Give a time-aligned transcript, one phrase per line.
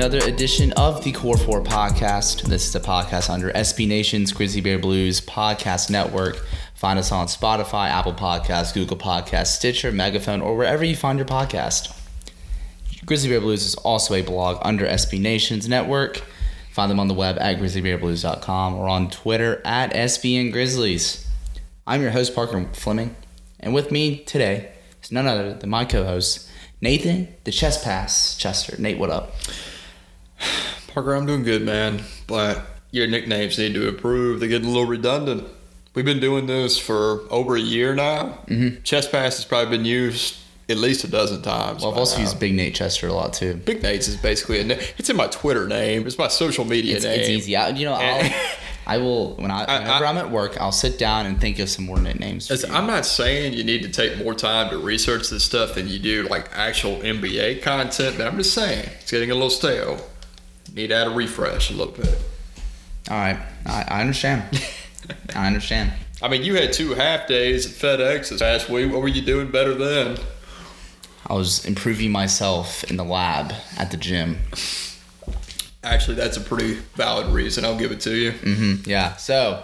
[0.00, 2.44] Another edition of the Core 4 podcast.
[2.44, 6.42] This is a podcast under SB Nation's Grizzly Bear Blues podcast network.
[6.74, 11.28] Find us on Spotify, Apple Podcasts, Google Podcasts, Stitcher, Megaphone, or wherever you find your
[11.28, 11.94] podcast.
[13.04, 16.22] Grizzly Bear Blues is also a blog under SB Nation's network.
[16.72, 21.28] Find them on the web at grizzlybearblues.com or on Twitter at SBN Grizzlies.
[21.86, 23.14] I'm your host, Parker Fleming,
[23.60, 24.72] and with me today
[25.02, 26.48] is none other than my co host,
[26.80, 28.80] Nathan, the Chest pass Chester.
[28.80, 29.34] Nate, what up?
[30.92, 32.02] Parker, I'm doing good, man.
[32.26, 34.40] But your nicknames need to improve.
[34.40, 35.46] They're getting a little redundant.
[35.94, 38.38] We've been doing this for over a year now.
[38.46, 38.82] Mm-hmm.
[38.82, 40.36] Chest pass has probably been used
[40.68, 41.82] at least a dozen times.
[41.82, 42.22] Well, I've also now.
[42.22, 43.54] used Big Nate Chester a lot too.
[43.54, 46.06] Big Nates is basically a na- it's in my Twitter name.
[46.06, 47.18] It's my social media It's, name.
[47.18, 47.56] it's easy.
[47.56, 48.30] I, you know, I'll,
[48.86, 51.68] I will when I whenever I, am at work, I'll sit down and think of
[51.68, 52.64] some more nicknames.
[52.64, 55.98] I'm not saying you need to take more time to research this stuff than you
[55.98, 60.00] do like actual NBA content, but I'm just saying it's getting a little stale.
[60.74, 62.18] Need to add a refresh a little bit.
[63.10, 64.44] All right, I, I understand.
[65.34, 65.92] I understand.
[66.22, 68.92] I mean, you had two half days at FedEx this past week.
[68.92, 70.18] What were you doing better then?
[71.26, 74.38] I was improving myself in the lab at the gym.
[75.82, 77.64] Actually, that's a pretty valid reason.
[77.64, 78.32] I'll give it to you.
[78.32, 79.16] hmm Yeah.
[79.16, 79.62] So,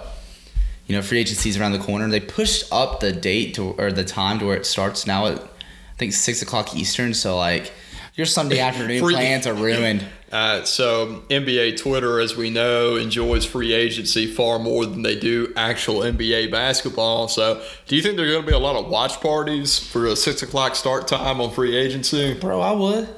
[0.87, 2.09] you know, free agency's around the corner.
[2.09, 5.39] They pushed up the date to or the time to where it starts now at
[5.41, 7.13] I think six o'clock Eastern.
[7.15, 7.73] So like
[8.15, 10.07] your Sunday afternoon plans are ruined.
[10.33, 15.53] Uh, so NBA Twitter, as we know, enjoys free agency far more than they do
[15.57, 17.29] actual NBA basketball.
[17.29, 20.07] So, do you think there are going to be a lot of watch parties for
[20.07, 22.35] a six o'clock start time on free agency?
[22.35, 23.09] Bro, I would.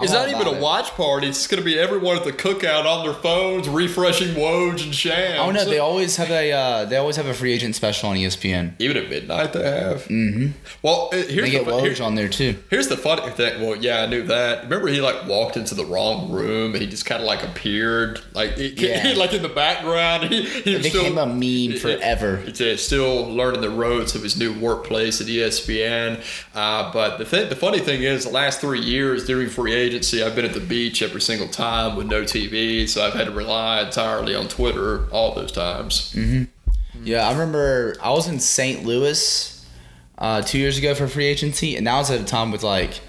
[0.00, 0.62] It's I'm not even a it.
[0.62, 1.26] watch party.
[1.28, 5.38] It's going to be everyone at the cookout on their phones, refreshing Woj and Shams.
[5.40, 8.16] Oh no, they always have a uh, they always have a free agent special on
[8.16, 8.74] ESPN.
[8.78, 10.04] even at midnight they have.
[10.04, 10.48] Mm-hmm.
[10.82, 12.56] Well, uh, here's They get the, fu- here- on there too.
[12.68, 13.62] Here's the funny thing.
[13.66, 14.64] Well, yeah, I knew that.
[14.64, 18.20] Remember, he like walked into the wrong room and he just kind of like appeared,
[18.34, 19.12] like Yeah.
[19.16, 20.24] like in the background.
[20.26, 22.42] He, he It became still, a meme forever.
[22.46, 26.22] It's still learning the ropes of his new workplace at ESPN.
[26.54, 30.22] Uh, but the thing, the funny thing is, the last three years during free agency,
[30.22, 33.30] I've been at the beach every single time with no TV, so I've had to
[33.32, 36.16] rely entirely on Twitter all those times.
[37.02, 38.84] Yeah, I remember I was in St.
[38.84, 39.66] Louis
[40.18, 43.00] uh, two years ago for free agency, and that was at a time with like,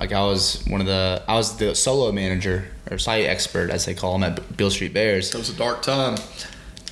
[0.00, 3.84] like I was one of the I was the solo manager or site expert as
[3.84, 5.34] they call them at Beale Street Bears.
[5.34, 6.16] It was a dark time.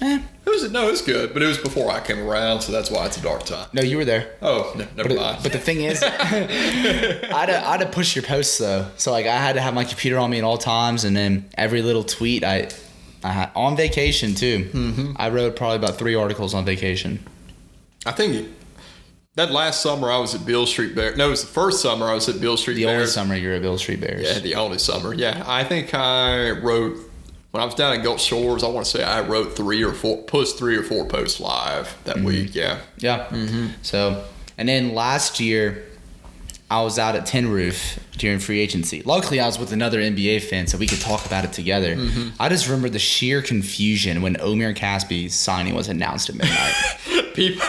[0.03, 2.71] Eh, It was no, it was good, but it was before I came around, so
[2.73, 3.67] that's why it's a dark time.
[3.73, 4.35] no, you were there.
[4.43, 5.39] Oh, no, never But, mind.
[5.43, 8.87] but the thing is, I had, to, I had to push your posts though.
[8.99, 11.49] So like I had to have my computer on me at all times, and then
[11.57, 12.69] every little tweet I,
[13.25, 14.69] I had, on vacation too.
[14.73, 15.13] Mm-hmm.
[15.17, 17.25] I wrote probably about three articles on vacation.
[18.05, 18.49] I think
[19.37, 21.17] that last summer I was at Beale Street Bears.
[21.17, 22.95] No, it was the first summer I was at Beale Street The Bears.
[23.01, 24.23] only summer you're at Beale Street Bears.
[24.27, 25.15] Yeah, the only summer.
[25.15, 26.97] Yeah, I think I wrote
[27.53, 28.65] when I was down at Gulf Shores.
[28.65, 31.97] I want to say I wrote three or four, pushed three or four posts live
[32.05, 32.55] that week.
[32.55, 33.27] Yeah, Yeah.
[33.27, 33.69] Mm-hmm.
[33.83, 34.25] So,
[34.59, 35.85] and then last year,
[36.71, 39.03] I was out at Tin Roof during free agency.
[39.03, 41.97] Luckily, I was with another NBA fan, so we could talk about it together.
[41.97, 42.29] Mm-hmm.
[42.41, 46.75] I just remember the sheer confusion when Omri Casspi's signing was announced at midnight.
[47.35, 47.61] people.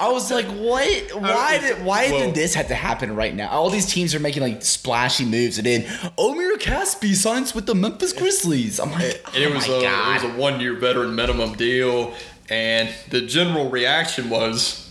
[0.00, 1.20] I was like, "What?
[1.20, 1.84] Why did?
[1.84, 3.48] Why Well- did this have to happen right now?
[3.50, 5.84] All these teams are making like splashy moves, and then
[6.16, 10.22] Omri Casspi signs with the Memphis Grizzlies." I'm like, and it "Oh was a god!"
[10.22, 12.14] it was a one year veteran minimum deal,
[12.48, 14.84] and the general reaction was.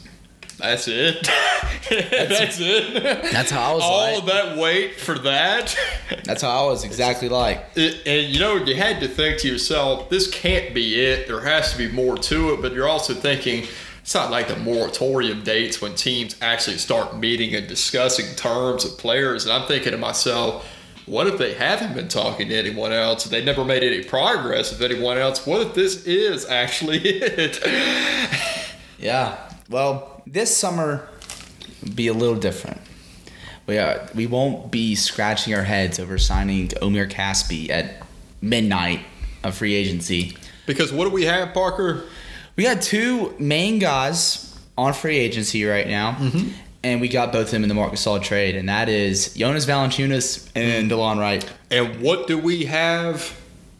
[0.57, 1.23] That's it.
[1.89, 3.03] That's, it.
[3.31, 4.19] That's how I was All like.
[4.19, 5.77] of that wait for that.
[6.23, 7.63] That's how I was exactly like.
[7.75, 11.27] It, and you know, you had to think to yourself, this can't be it.
[11.27, 12.61] There has to be more to it.
[12.61, 13.67] But you're also thinking,
[14.01, 18.97] it's not like the moratorium dates when teams actually start meeting and discussing terms of
[18.97, 19.45] players.
[19.45, 20.67] And I'm thinking to myself,
[21.05, 23.25] what if they haven't been talking to anyone else?
[23.25, 25.45] They never made any progress with anyone else.
[25.45, 27.59] What if this is actually it?
[28.97, 29.37] Yeah.
[29.69, 31.07] Well, this summer
[31.95, 32.79] be a little different.
[33.65, 38.05] We are, we won't be scratching our heads over signing Omri Casspi at
[38.41, 39.01] midnight
[39.43, 40.37] of free agency.
[40.65, 42.05] because what do we have, Parker?
[42.55, 46.49] We got two main guys on free agency right now, mm-hmm.
[46.83, 49.65] and we got both of them in the Marc Gasol trade, and that is Jonas
[49.65, 50.99] Valanciunas and mm-hmm.
[50.99, 51.49] DeLon Wright.
[51.69, 53.37] And what do we have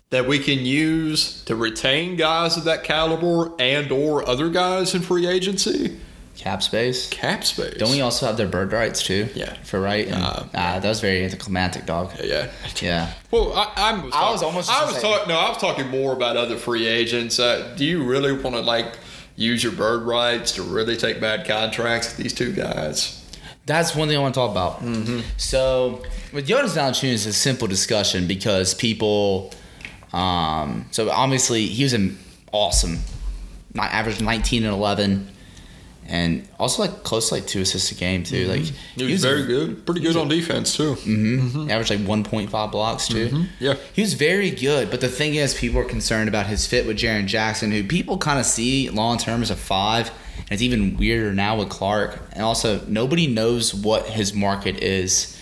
[0.09, 5.01] that we can use to retain guys of that caliber and or other guys in
[5.01, 5.99] free agency?
[6.35, 7.09] Cap space.
[7.09, 7.73] Cap space.
[7.77, 9.27] Don't we also have their bird rights too?
[9.33, 9.53] Yeah.
[9.63, 10.07] For right?
[10.07, 12.11] And, Uh, ah, that was very anticlimactic, dog.
[12.23, 12.51] Yeah.
[12.79, 13.11] Yeah.
[13.31, 15.27] Well, I, I'm, I was almost I was talking.
[15.27, 17.39] No, I was talking more about other free agents.
[17.39, 18.99] Uh, do you really want to like
[19.35, 23.23] use your bird rights to really take bad contracts with these two guys?
[23.65, 24.79] That's one thing I want to talk about.
[24.81, 25.21] Mm-hmm.
[25.37, 29.51] So with Jonas Valanciunas, it's a simple discussion because people.
[30.13, 32.17] Um, so obviously he was an
[32.51, 32.99] awesome,
[33.73, 35.29] not average nineteen and eleven,
[36.07, 38.47] and also like close to like two assists a game too.
[38.47, 39.05] Like Mm-hmm.
[39.05, 39.85] He was, very good.
[39.85, 40.95] Pretty good on defense too.
[40.95, 41.69] Mm-hmm.
[41.69, 43.27] Averaged like one point five blocks too.
[43.27, 43.43] Mm-hmm.
[43.59, 43.75] Yeah.
[43.93, 46.97] He was very good, but the thing is, people are concerned about his fit with
[46.97, 50.97] Jaren Jackson, who people kind of see long term as a five, and it's even
[50.97, 52.19] weirder now with Clarke.
[52.31, 55.36] And also, nobody knows what his market is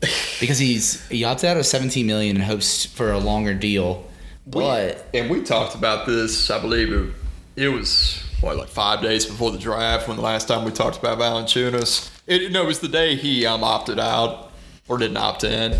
[0.00, 4.06] because he's he opted out of seventeen million in hopes for a longer deal.
[4.46, 6.50] But and we talked about this.
[6.50, 7.14] I believe it,
[7.56, 10.98] it was what like five days before the draft when the last time we talked
[10.98, 12.10] about Valanciunas.
[12.26, 14.52] It, no, it was the day he um, opted out
[14.88, 15.76] or didn't opt in.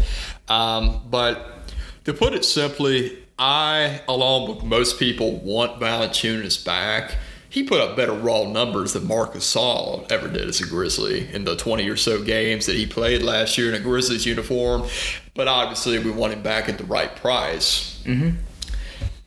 [0.49, 1.73] Um, but
[2.05, 7.17] to put it simply, I, along with most people, want Valanciunas back.
[7.51, 11.45] He put up better raw numbers than Marc Gasol ever did as a Grizzly in
[11.45, 14.89] the 20 or so games that he played last year in a Grizzlies uniform.
[15.35, 18.01] But obviously, we want him back at the right price.
[18.05, 18.37] Mm-hmm.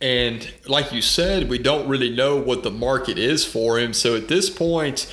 [0.00, 3.92] And like you said, we don't really know what the market is for him.
[3.92, 5.06] So at this point,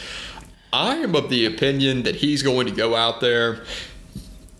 [0.71, 3.63] I am of the opinion that he's going to go out there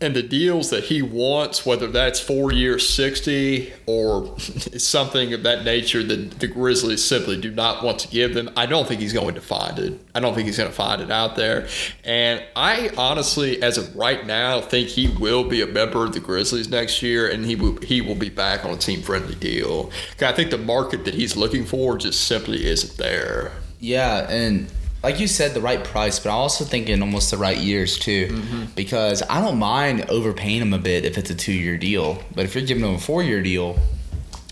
[0.01, 5.63] and the deals that he wants, whether that's four years 60 or something of that
[5.63, 9.13] nature that the Grizzlies simply do not want to give them, I don't think he's
[9.13, 10.01] going to find it.
[10.15, 11.67] I don't think he's going to find it out there.
[12.03, 16.19] And I honestly, as of right now, think he will be a member of the
[16.19, 19.91] Grizzlies next year and he will, he will be back on a team friendly deal.
[20.19, 23.51] I think the market that he's looking for just simply isn't there.
[23.79, 24.67] Yeah, and
[25.03, 27.97] like you said, the right price, but I also think in almost the right years
[27.97, 28.63] too, Mm-hmm.
[28.75, 32.53] because I don't mind overpaying them a bit if it's a two-year deal, but if
[32.55, 33.79] you're giving them a four-year deal,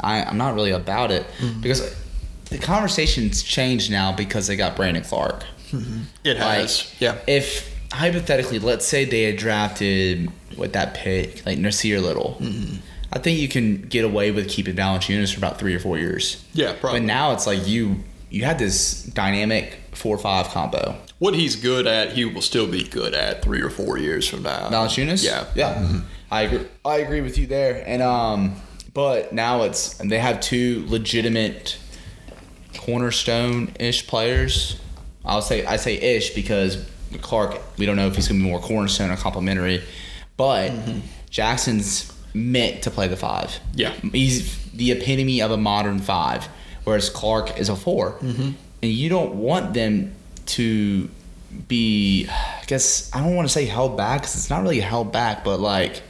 [0.01, 1.61] I, I'm not really about it Mm-hmm.
[1.61, 1.95] because
[2.49, 5.43] the conversation's changed now because they got Brandon Clarke.
[6.23, 6.95] It Like, has.
[6.99, 7.17] yeah.
[7.27, 12.37] If hypothetically, let's say they had drafted with that pick, like Nassir Little.
[12.41, 12.77] Mm-hmm.
[13.13, 16.43] I think you can get away with keeping Valanciunas for about three or four years.
[16.53, 17.01] Yeah, probably.
[17.01, 17.97] But now it's like you
[18.29, 20.95] you had this dynamic four five combo.
[21.17, 24.43] what he's good at, he will still be good at three or four years from
[24.43, 24.69] now.
[24.69, 25.23] Valanciunas.
[25.23, 25.45] Yeah.
[25.55, 26.01] yeah.
[26.31, 26.67] I agree.
[26.85, 27.83] I agree with you there.
[27.85, 28.55] And um,
[28.93, 31.77] but now it's and they have two legitimate
[32.77, 34.79] cornerstone ish players.
[35.25, 36.85] I'll say I say ish because
[37.21, 37.59] Clarke.
[37.77, 39.83] We don't know if he's going to be more cornerstone or complimentary,
[40.37, 40.71] but
[41.29, 43.59] Jackson's meant to play the five.
[43.73, 43.91] Yeah.
[44.11, 46.47] he's the epitome of a modern five,
[46.89, 48.41] whereas Clarke is a 4 mm-hmm.
[48.41, 50.15] and you don't want them
[50.47, 51.09] to
[51.67, 52.27] be.
[52.27, 55.43] I guess I don't want to say held back because it's not really held back,
[55.43, 56.01] but like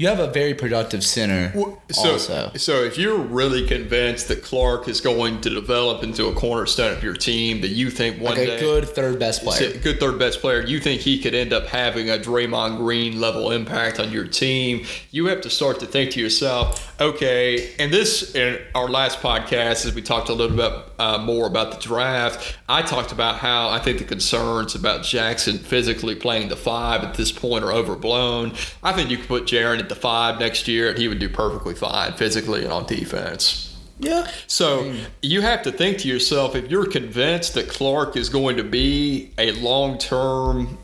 [0.00, 1.52] you have a very productive center.
[1.90, 6.32] So, also, so if you're really convinced that Clarke is going to develop into a
[6.32, 9.68] cornerstone of your team, that you think one like day a good third best player.
[9.68, 13.20] a good third best player, you think he could end up having a Draymond Green
[13.20, 17.92] level impact on your team, you have to start to think to yourself, okay, and
[17.92, 21.78] this in our last podcast, as we talked a little bit uh, more about the
[21.78, 27.04] draft, I talked about how I think the concerns about Jackson physically playing the five
[27.04, 28.54] at this point are overblown.
[28.82, 31.28] I think you could put Jaren at the five next year and he would do
[31.28, 33.66] perfectly fine physically and on defense.
[33.98, 34.30] Yeah.
[34.46, 38.64] So you have to think to yourself if you're convinced that Clarke is going to
[38.64, 40.78] be a long term,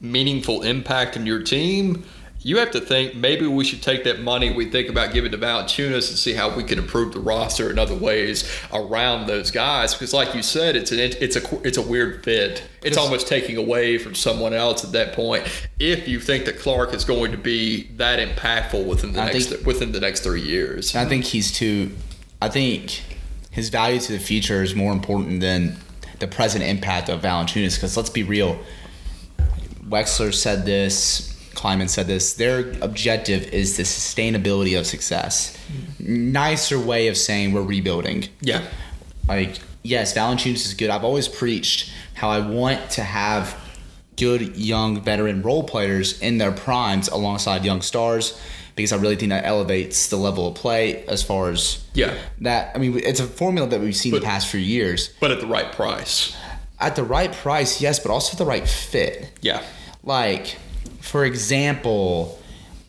[0.00, 2.04] meaningful impact in your team,
[2.44, 5.38] you have to think maybe we should take that money we think about giving to
[5.38, 9.94] Valanciunas and see how we can improve the roster in other ways around those guys.
[9.94, 12.64] Because, like you said, it's an it's a it's a weird fit.
[12.82, 15.44] It's almost taking away from someone else at that point.
[15.78, 19.46] If you think that Clarke is going to be that impactful within the I next
[19.46, 21.92] think- within the next three years, I think he's too.
[22.40, 23.02] I think
[23.50, 25.76] his value to the future is more important than
[26.18, 27.76] the present impact of Valanciunas.
[27.76, 28.58] Because let's be real,
[29.88, 31.31] Wexler said this.
[31.54, 32.34] Kleiman said this.
[32.34, 35.56] Their objective is the sustainability of success.
[35.98, 38.28] Nicer way of saying we're rebuilding.
[38.40, 38.62] yeah.
[39.28, 40.90] Like, yes, Valanciunas is good.
[40.90, 43.56] I've always preached how I want to have
[44.16, 48.38] good young veteran role players in their primes alongside young stars
[48.74, 52.14] because I really think that elevates the level of play as far as Yeah.
[52.40, 52.72] that.
[52.74, 55.10] I mean, it's a formula that we've seen But- the past few years.
[55.20, 56.32] but at the right price.
[56.80, 59.28] At the right price, yes, but also the right fit.
[59.40, 59.62] Yeah.
[60.02, 60.56] Like,
[61.00, 62.38] for example,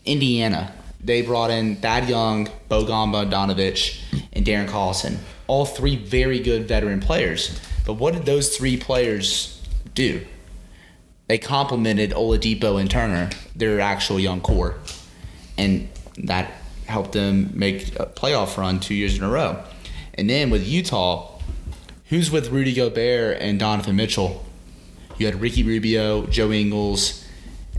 [0.05, 0.73] Indiana.
[1.03, 3.99] they brought in Thad Young, Bogan Bogdanovic,
[4.31, 5.17] and Darren Collison.
[5.47, 7.59] All three very good veteran players.
[7.85, 9.61] But what did those three players
[9.93, 10.25] do?
[11.27, 14.75] They complemented Oladipo and Turner, their actual young core,
[15.57, 16.51] and that
[16.85, 19.63] helped them make a playoff run two years in a row.
[20.13, 21.39] And then with Utah,
[22.09, 24.45] who's with Rudy Gobert and Donovan Mitchell?
[25.17, 27.22] You had Ricky Rubio, Joe Ingles,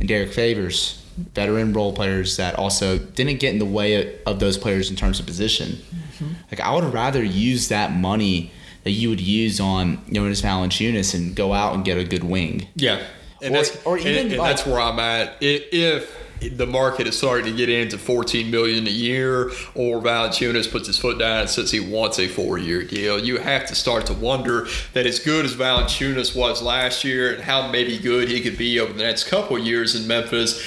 [0.01, 1.03] and Derek Favors,
[1.35, 5.21] veteran role players that also didn't get in the way of those players in terms
[5.21, 5.73] of position.
[5.73, 6.33] Mm-hmm.
[6.51, 8.51] Like I would rather use that money
[8.85, 12.69] that you would use on Jonas Valanciunas and go out and get a good wing.
[12.77, 13.03] Yeah,
[13.41, 15.37] and Or- that's or even and, like- that's where I'm at.
[15.41, 16.15] If
[16.49, 20.99] the market is starting to get into 14 million a year, or Valanciunas puts his
[20.99, 24.67] foot down and says he wants a four-year deal, you have to start to wonder
[24.93, 28.79] that as good as Valanciunas was last year, and how maybe good he could be
[28.81, 30.63] over the next couple years in Memphis.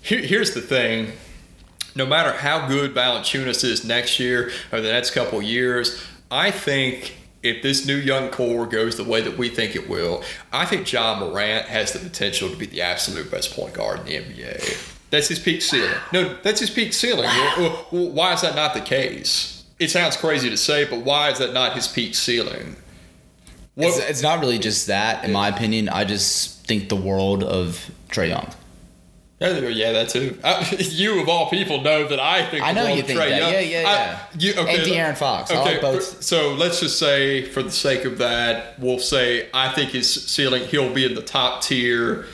[0.00, 1.12] Here, here's the thing.
[1.94, 7.16] No matter how good Valanciunas is next year or the next couple years, I think
[7.42, 10.90] if this new young core goes the way that we think it will, I think
[10.90, 14.94] Ja Morant has the potential to be the absolute best point guard in the NBA.
[15.10, 15.94] That's his peak ceiling.
[16.12, 17.24] No, that's his peak ceiling.
[17.56, 19.64] Well, well, Why is that not the case?
[19.78, 22.76] It sounds crazy to say, but why is that not his peak ceiling?
[23.74, 25.88] What, It's, it's not really just that, in my opinion.
[25.88, 28.52] I just think the world of Trae Young.
[29.40, 30.36] Yeah, yeah, that too.
[30.42, 32.64] I, uh, you of all people know that I think.
[32.64, 33.28] I know you think that.
[33.30, 34.18] Young- Yeah, yeah, I- yeah.
[34.38, 35.50] you, okay, And De'Aaron Fox.
[35.50, 36.22] Okay, like both.
[36.22, 40.64] so let's just say, for the sake of that, we'll say I think his ceiling
[40.66, 42.26] he'll be in the top tier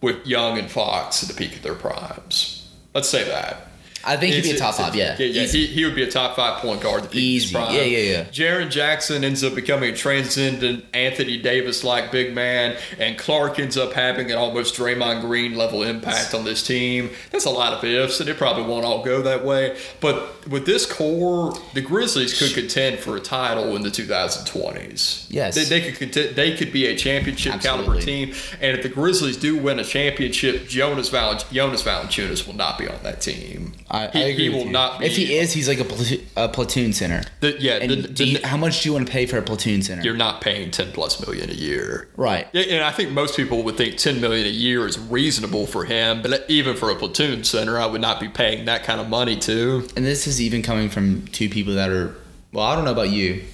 [0.00, 2.68] with Young and Fox at the peak of their primes.
[2.94, 3.68] Let's say that.
[4.04, 4.94] I think he'd be a top five.
[4.94, 5.46] Yeah, yeah, yeah.
[5.46, 7.04] He, he would be a top five point guard.
[7.04, 7.54] The peak of his Easy.
[7.54, 7.74] prime.
[7.74, 8.24] Yeah, yeah, yeah.
[8.24, 13.76] Jaren Jackson ends up becoming a transcendent Anthony Davis like big man, and Clarke ends
[13.76, 17.10] up having an almost Draymond Green level impact on this team.
[17.30, 19.78] That's a lot of ifs, and it probably won't all go that way.
[20.00, 25.26] But with this core, the Grizzlies could contend for a title in the 2020s.
[25.28, 25.54] Yes.
[25.54, 28.34] they, they could contend, they could be a championship caliber team.
[28.60, 32.88] And if the Grizzlies do win a championship, Jonas Val- Jonas Valanciunas will not be
[32.88, 33.72] on that team.
[33.92, 34.72] I, I agree he with will you.
[34.72, 35.06] not be.
[35.06, 37.22] If he is, he's like a, platoon, a platoon center.
[37.40, 39.82] The- yeah, the- the- you- how much do you want to pay for a platoon
[39.82, 40.02] center?
[40.02, 42.08] you're not paying 10 plus million a year.
[42.16, 42.46] right.
[42.54, 46.22] And I think most people would think 10 million a year is reasonable for him,
[46.22, 49.36] but even for a platoon center, I would not be paying that kind of money
[49.40, 49.86] to.
[49.94, 52.14] And this is even coming from two people that are.
[52.52, 53.44] Well, I don't know about you.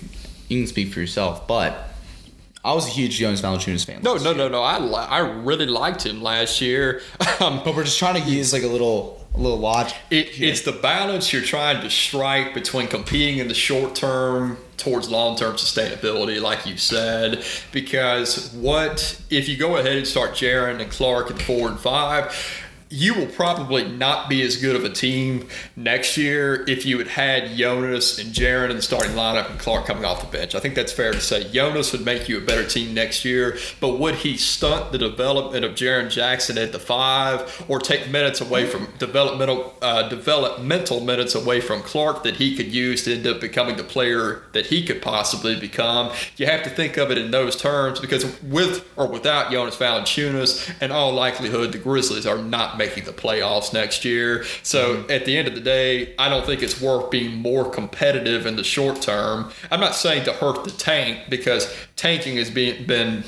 [0.48, 1.84] You can speak for yourself, but
[2.64, 4.02] I was a huge Jonas Valanciunas fan.
[4.02, 4.34] No, no, year.
[4.38, 4.62] no, no.
[4.62, 7.00] I li- I really liked him last year.
[7.40, 9.96] Um, But we're just trying to use like a little, a little logic.
[10.10, 15.10] It, it's the balance you're trying to strike between competing in the short term towards
[15.10, 17.44] long term sustainability, like you said.
[17.72, 22.34] Because what if you go ahead and start Jaren and Clarke at four and five?
[22.90, 27.08] You will probably not be as good of a team next year if you had
[27.08, 30.54] had Jonas and Jaren in the starting lineup and Clarke coming off the bench.
[30.54, 31.44] I think that's fair to say.
[31.52, 35.66] Jonas would make you a better team next year, but would he stunt the development
[35.66, 41.34] of Jaren Jackson at the five or take minutes away from developmental uh, developmental minutes
[41.34, 44.82] away from Clarke that he could use to end up becoming the player that he
[44.82, 46.10] could possibly become?
[46.38, 50.80] You have to think of it in those terms because with or without Jonas Valanciunas,
[50.80, 54.44] in all likelihood, the Grizzlies are not making the playoffs next year.
[54.62, 55.10] So mm-hmm.
[55.10, 58.56] at the end of the day, I don't think it's worth being more competitive in
[58.56, 59.50] the short term.
[59.70, 63.24] I'm not saying to hurt the tank because tanking has been been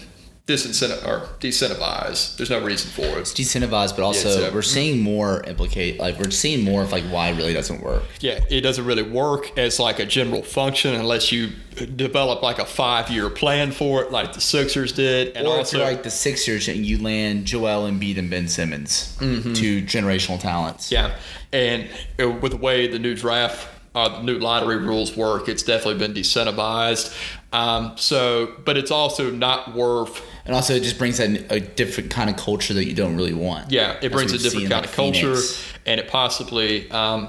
[0.50, 2.36] disincentiv or decentivized.
[2.36, 3.20] There's no reason for it.
[3.20, 5.98] It's decentivized, but also Yeah, we're seeing more implicate.
[5.98, 8.02] Like we're seeing more of like why it really doesn't work.
[8.20, 11.50] Yeah, it doesn't really work as like a general function unless you
[11.96, 15.82] develop like a five year plan for it, like the Sixers did, and or also
[15.82, 20.90] like the Sixers and you land Joel Embiid and Ben Simmons, two generational talents.
[20.90, 21.16] Yeah,
[21.52, 21.88] and
[22.20, 26.14] uh, with the way the new draft, uh, new lottery rules work, it's definitely been
[26.14, 27.16] decentivized.
[27.52, 30.24] Um, so, but it's also not worth.
[30.44, 33.34] And also, it just brings that a different kind of culture that you don't really
[33.34, 33.72] want.
[33.72, 35.72] Yeah, it brings a different kind like, of culture, Phoenix.
[35.86, 37.28] and it possibly um,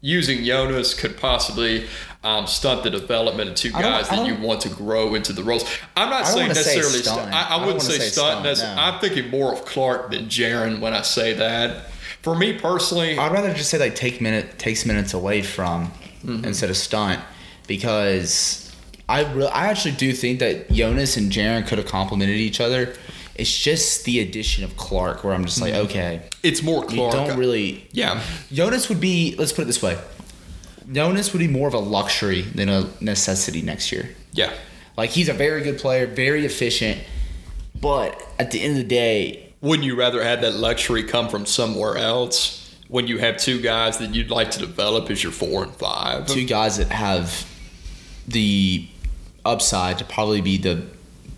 [0.00, 1.86] using Jonas could possibly.
[2.24, 5.64] Um, stunt the development of two guys that you want to grow into the roles.
[5.96, 6.98] I'm not saying say necessarily.
[6.98, 7.20] stunt.
[7.20, 7.32] Stunt.
[7.32, 8.56] I, I I wouldn't say, say stunt.
[8.56, 8.82] stunt, no.
[8.82, 11.86] I'm thinking more of Clarke than Jaren when I say that.
[12.26, 15.92] For me personally, I'd rather just say like take minute takes minutes away from
[16.24, 16.44] Mm-hmm.
[16.44, 17.20] instead of stunt
[17.68, 18.74] because
[19.08, 22.94] I re- I actually do think that Jonas and Jaren could have complemented each other.
[23.36, 26.92] It's just the addition of Clarke where I'm just like, okay, it's more Clarke.
[26.94, 27.28] you Mm-hmm.
[27.28, 27.86] Don't really.
[27.92, 28.20] Yeah.
[28.50, 29.36] Jonas would be.
[29.38, 29.96] Let's put it this way.
[30.90, 34.08] Jonas would be more of a luxury than a necessity next year.
[34.32, 34.52] Yeah.
[34.96, 36.98] Like he's a very good player, very efficient,
[37.80, 41.46] but at the end of the day, wouldn't you rather have that luxury come from
[41.46, 45.64] somewhere else when you have two guys that you'd like to develop as your four
[45.64, 46.26] and five?
[46.26, 47.46] Two guys that have
[48.28, 48.86] the
[49.44, 50.84] upside to probably be the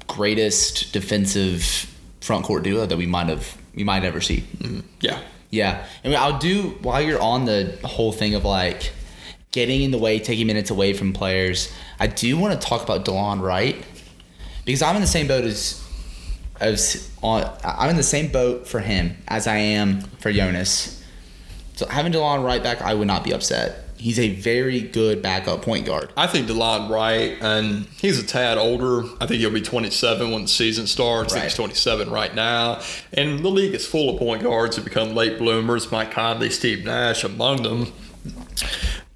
[0.06, 4.40] greatest defensive front court duo that we might have we might ever see.
[4.58, 4.80] Mm-hmm.
[5.00, 5.20] Yeah.
[5.50, 8.92] Yeah, I mean, I'll do while you're on the whole thing of like
[9.50, 11.72] getting in the way, taking minutes away from players.
[11.98, 13.82] I do want to talk about Delon Wright
[14.66, 15.82] because I'm in the same boat as
[16.60, 17.50] as on.
[17.64, 21.02] I'm in the same boat for him as I am for Jonas.
[21.74, 23.84] So having Delon Wright back, I would not be upset.
[23.98, 26.12] He's a very good backup point guard.
[26.16, 29.02] I think DeLon Wright, and he's a tad older.
[29.20, 31.32] I think he'll be 27 when the season starts.
[31.32, 32.80] I think he's 27 right now.
[33.12, 35.90] And the league is full of point guards who become late bloomers.
[35.90, 37.92] Mike Conley, Steve Nash among them.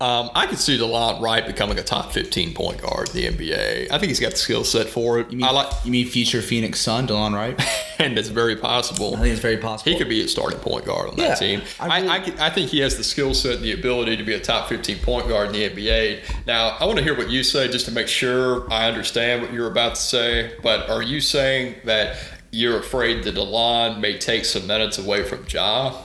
[0.02, 3.88] Um, I could see DeLon Wright becoming a top 15 point guard in the NBA.
[3.92, 5.30] I think he's got the skill set for it.
[5.30, 7.56] You mean, I like, you mean future Phoenix Sun, Delon Wright?
[8.00, 9.14] and it's very possible.
[9.14, 9.92] I think it's very possible.
[9.92, 11.62] He could be a starting point guard on Yeah, that team.
[11.78, 14.16] I I, really- I, could- I think he has the skill set and the ability
[14.16, 16.46] to be a top 15 point guard in the NBA.
[16.48, 19.52] Now, I want to hear what you say just to make sure I understand what
[19.52, 20.56] you're about to say.
[20.64, 22.16] But are you saying that
[22.50, 25.96] you're afraid that DeLon may take some minutes away from Ja?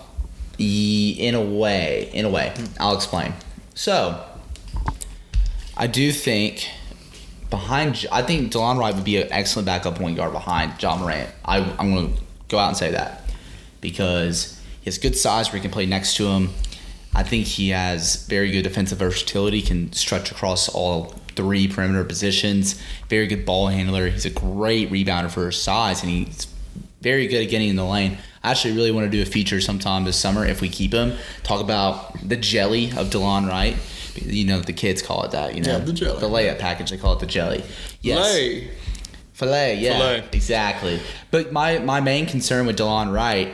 [0.60, 2.54] In a way, in a way.
[2.80, 3.34] I'll explain.
[3.77, 4.25] So,
[5.77, 6.67] I do think
[7.51, 11.29] behind, I think Delon Wright would be an excellent backup point guard behind Ja Morant.
[11.46, 13.29] I, I'm going to go out and say that
[13.79, 16.50] because he has good size where he can play next to him.
[17.13, 22.81] I think he has very good defensive versatility, can stretch across all three perimeter positions.
[23.10, 24.10] Very good ball handler.
[24.10, 26.48] He's a great rebounder for his size, and he's
[27.01, 28.17] very good at getting in the lane.
[28.48, 31.18] I actually really want to do a feature sometime this summer if we keep him.
[31.44, 33.75] Talk about the jelly of Delon Wright.
[34.16, 35.54] You know the kids call it that.
[35.54, 36.20] You know Yeah, the jelly.
[36.22, 36.92] The layup package.
[36.92, 37.63] They call it the jelly.
[38.01, 38.34] Yes.
[38.34, 38.72] Lay.
[39.34, 40.24] Filet, yeah, Filet.
[40.32, 41.00] exactly.
[41.30, 43.50] But my my main concern with Delon Wright,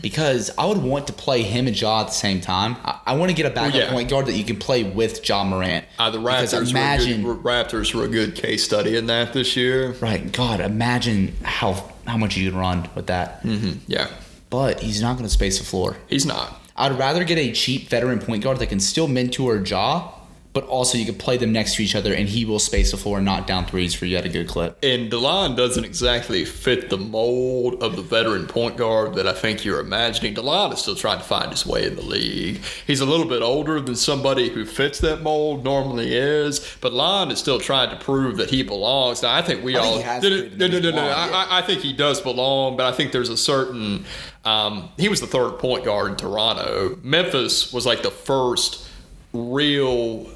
[0.00, 2.76] because I would want to play him and Ja at the same time.
[2.84, 3.90] I, I want to get a backup yeah.
[3.90, 5.84] point guard that you can play with Ja Morant.
[5.98, 9.56] Uh, the Raptors, imagine, were good, Raptors were a good case study in that this
[9.56, 9.90] year.
[10.00, 10.30] right?
[10.32, 13.42] God, imagine how how much you can run with that.
[13.42, 13.78] Mm-hmm.
[13.86, 14.08] Yeah,
[14.50, 15.96] But he's not going to space the floor.
[16.08, 16.60] he's not.
[16.76, 20.10] I'd rather get a cheap veteran point guard that can still mentor Ja,
[20.54, 22.96] but also you can play them next to each other and he will space the
[22.96, 24.78] floor and knock down threes for you at a good clip.
[24.84, 29.64] And DeLon doesn't exactly fit the mold of the veteran point guard that I think
[29.64, 30.32] you're imagining.
[30.34, 32.60] DeLon is still trying to find his way in the league.
[32.86, 37.32] He's a little bit older than somebody who fits that mold normally is, but DeLon
[37.32, 39.22] is still trying to prove that he belongs.
[39.22, 39.96] Now, I think we I think all.
[39.98, 40.90] he has no, no, no, no, no, no.
[40.92, 41.36] belongs, yeah.
[41.36, 44.04] I, I- I think he does belong, but I think there's a certain.
[44.44, 46.98] Um, he was the third point guard in Toronto.
[47.02, 48.86] Memphis was like the first
[49.32, 50.26] real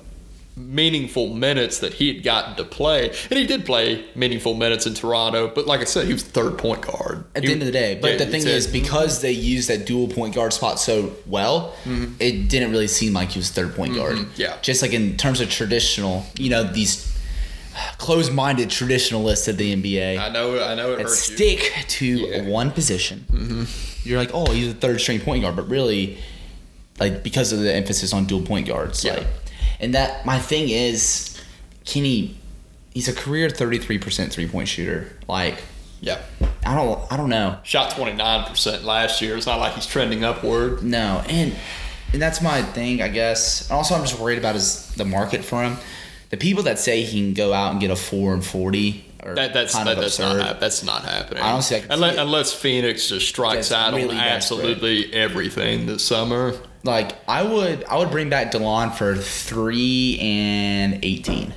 [0.59, 3.09] meaningful minutes that he had gotten to play.
[3.31, 6.59] And he did play meaningful minutes in Toronto, but like I said, he was third
[6.59, 7.25] point guard.
[7.35, 9.69] At He- the end of the day, but Yeah, the thing is, because they used
[9.69, 11.75] that dual point guard spot so well,
[12.19, 14.17] it didn't really seem like he was third point guard.
[14.17, 14.31] Mm-hmm.
[14.41, 14.57] yeah.
[14.63, 17.07] just like in terms of traditional, you know, these
[17.99, 21.37] closed-minded traditionalists of the NBA I know, I know it hurts you.
[21.37, 22.43] stick to Yeah.
[22.43, 23.25] one position.
[23.31, 24.09] Mm-hmm.
[24.09, 26.19] You're like, oh, he's a third string point guard, but really,
[26.99, 29.15] like because of the emphasis on dual point guards, Yeah.
[29.15, 29.27] like,
[29.81, 31.41] and that my thing is,
[31.85, 32.37] Kenny,
[32.93, 35.13] he's a career 33% three point shooter.
[35.29, 35.63] Like,
[36.01, 36.21] Yeah.
[36.65, 37.59] I don't, I don't know.
[37.63, 39.37] Shot 29% last year.
[39.37, 40.83] It's not like he's trending upward.
[40.83, 41.55] No, and
[42.13, 43.69] and that's my thing, I guess.
[43.69, 45.77] And also, I'm just worried about is the market for him.
[46.31, 49.53] The people that say he can go out and get a four and forty That,
[49.55, 50.39] that's kind that, that's absurd.
[50.39, 51.43] not that's not happening.
[51.43, 51.87] I unless, see it.
[51.91, 54.61] unless Phoenix just strikes out really on desperate.
[54.61, 56.55] absolutely everything this summer.
[56.85, 61.53] Like I would, I would bring back Delon for three and eighteen.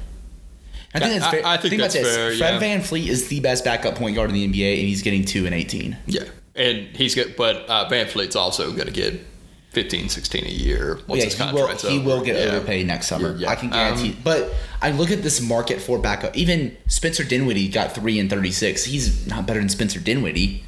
[0.94, 1.46] I think that's fair.
[1.46, 2.16] I- I think about that's this.
[2.16, 2.78] fair, Fred yeah.
[2.80, 5.56] VanVleet is the best backup point guard in the NBA, and he's getting two and
[5.56, 5.98] eighteen.
[6.06, 6.24] Yeah.
[6.56, 9.22] And he's good, but uh, VanVleet's also going to get
[9.70, 11.68] 15, 16 a year once yeah, his he will.
[11.78, 12.56] He will get Yeah.
[12.58, 13.38] overpaid next summer.
[13.38, 13.50] Yeah.
[13.50, 14.10] I can guarantee.
[14.10, 16.36] Um, but I look at this market for backup.
[16.36, 18.84] Even Spencer Dinwiddie got three and thirty six.
[18.84, 20.66] He's not better than Spencer Dinwiddie.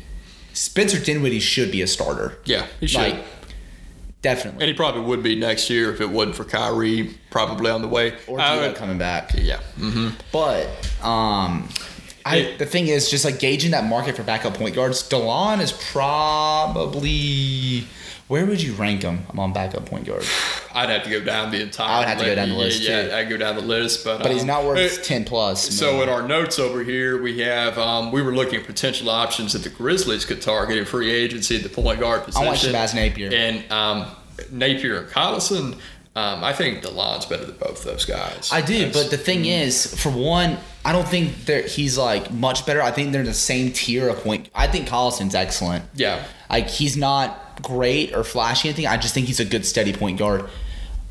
[0.53, 2.37] Spencer Dinwiddie should be a starter.
[2.45, 3.01] Yeah, he should.
[3.01, 3.25] Like,
[4.23, 4.61] definitely.
[4.63, 7.87] and he probably would be next year if it wasn't for Kyrie probably on the
[7.87, 8.13] way.
[8.27, 9.31] or D'Lo coming back.
[9.37, 9.59] yeah.
[9.77, 10.65] hmm But
[11.03, 11.69] um,
[12.25, 15.03] I It- the thing is just like gauging that market for backup point guards.
[15.07, 15.71] Delon is
[16.73, 17.85] probably
[18.27, 20.27] where would you rank him among backup point guards?
[20.73, 22.61] I'd have to go down the entire I would have to go down the Yeah,
[22.61, 23.13] list, Yeah, too.
[23.15, 24.03] I'd go down the list.
[24.03, 25.69] But, But he's um, not worth it- ten plus.
[25.77, 29.53] So in our notes over here, we have um, we were looking at potential options
[29.53, 32.43] that the Grizzlies could target in free agency at the point guard position.
[32.43, 33.29] I want Shabazz Napier.
[33.33, 34.07] and um,
[34.51, 35.77] Napier and Collison.
[36.15, 38.49] Um, I think DeLon's better than both those guys.
[38.53, 42.31] I do, That's- but the thing is, for one, I don't think that he's like
[42.31, 42.83] much better.
[42.83, 44.47] I think they're in the same tier of point.
[44.53, 45.85] I think Collison's excellent.
[45.95, 46.23] Yeah.
[46.51, 48.85] Like he's not great or flashy anything.
[48.85, 50.47] I just think he's a good steady point guard.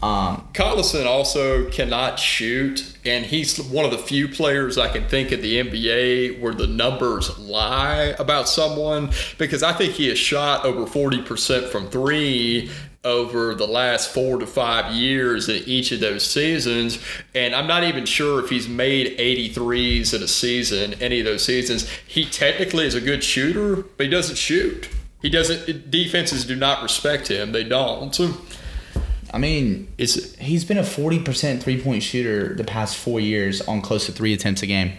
[0.02, 5.30] Um, Collison also cannot shoot, and he's one of the few players I can think
[5.30, 10.64] of the NBA where the numbers lie about someone because I think he has shot
[10.64, 12.68] over 40% from three
[13.04, 16.98] over the last four to five years in each of those seasons.
[17.34, 21.44] And I'm not even sure if he's made 83s in a season, any of those
[21.44, 21.88] seasons.
[22.06, 24.88] He technically is a good shooter, but he doesn't shoot.
[25.22, 27.52] He doesn't, defenses do not respect him.
[27.52, 28.18] They don't.
[29.32, 33.60] I mean, It's he's been a forty percent three point shooter the past four years
[33.62, 34.92] on close to three attempts a game.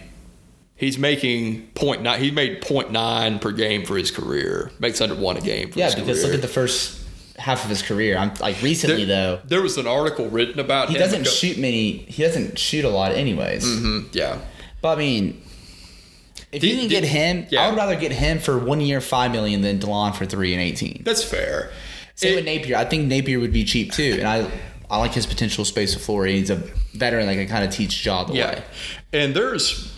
[0.76, 2.20] He's making point nine.
[2.20, 4.72] He made point nine per game for his career.
[4.80, 5.70] Makes under one a game.
[5.70, 6.26] For Yeah, because career.
[6.26, 7.00] look at the first
[7.38, 8.16] half of his career.
[8.16, 9.40] I'm like recently there, though.
[9.46, 11.00] there was an article written about He him.
[11.00, 11.98] doesn't ago- shoot many.
[12.08, 13.64] He doesn't shoot a lot, anyways.
[13.64, 14.38] Mhm, yeah,
[14.82, 15.40] But I mean,
[16.54, 17.62] if Do- you can do- get him, yeah.
[17.62, 20.62] I would rather get him for one year, five million, than Delon for three and
[20.62, 21.02] eighteen.
[21.04, 21.70] that's fair.
[22.14, 22.76] Same It- with Napier.
[22.76, 24.46] I think Napier would be cheap too, and I
[24.90, 26.26] I like his potential space of floor.
[26.26, 26.62] He's a
[26.94, 28.62] veteran that can kind of teach Ja the yeah, way.
[29.12, 29.90] and there's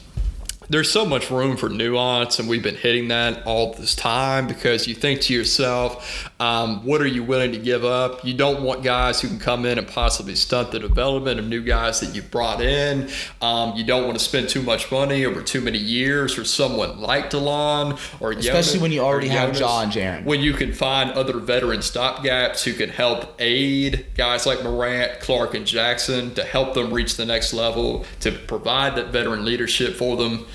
[0.68, 4.88] there's so much room for nuance, and we've been hitting that all this time because
[4.88, 8.25] you think to yourself, um, what are you willing to give up?
[8.25, 11.62] You don't want guys who can come in and possibly stunt the development of new
[11.62, 13.09] guys that you've brought in.
[13.40, 17.01] Um, you don't want to spend too much money over too many years for someone
[17.01, 20.25] like DeLon or Especially when you already have Jonas, Ja and Jaren.
[20.25, 25.55] When you can find other veteran stopgaps who can help aid guys like Morant, Clarke,
[25.55, 30.16] and Jackson to help them reach the next level, to provide that veteran leadership for
[30.16, 30.46] them.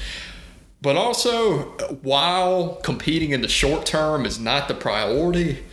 [0.82, 1.64] But also,
[2.02, 5.64] while competing in the short term is not the priority,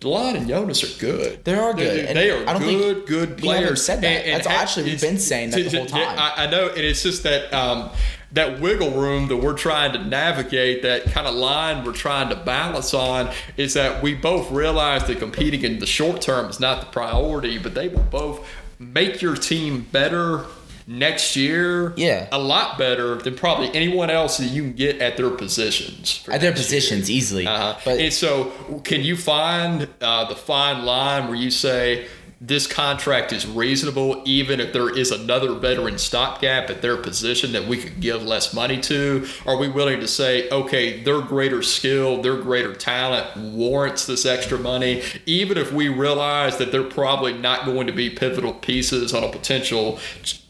[0.00, 1.44] DeLon and Jonas are good.
[1.44, 2.16] They are They- good.
[2.16, 3.82] They, And are I don't good, think good players.
[3.84, 4.26] said that.
[4.26, 6.18] That's ha- actually- we've been saying that the whole time.
[6.18, 7.90] I, I know, and it's just that um,
[8.32, 12.36] that wiggle room that we're trying to navigate, that kind of line we're trying to
[12.36, 16.80] balance on, is that we both realize that competing in the short term is not
[16.80, 18.46] the priority, but they will both
[18.78, 20.44] make your team better
[20.86, 21.92] next year.
[21.96, 22.28] Yeah.
[22.32, 26.24] a lot better than probably anyone else that you can get at their positions.
[26.30, 26.80] At their next year.
[26.80, 27.46] positions easily.
[27.46, 27.78] Uh-huh.
[27.84, 28.52] But and so,
[28.84, 32.06] can you find uh, the fine line where you say
[32.40, 37.66] this contract is reasonable, even if there is another veteran stopgap at their position that
[37.66, 39.26] we could give less money to?
[39.46, 44.58] Are we willing to say, okay, their greater skill, their greater talent warrants this extra
[44.58, 49.24] money, even if we realize that they're probably not going to be pivotal pieces on
[49.24, 49.98] a potential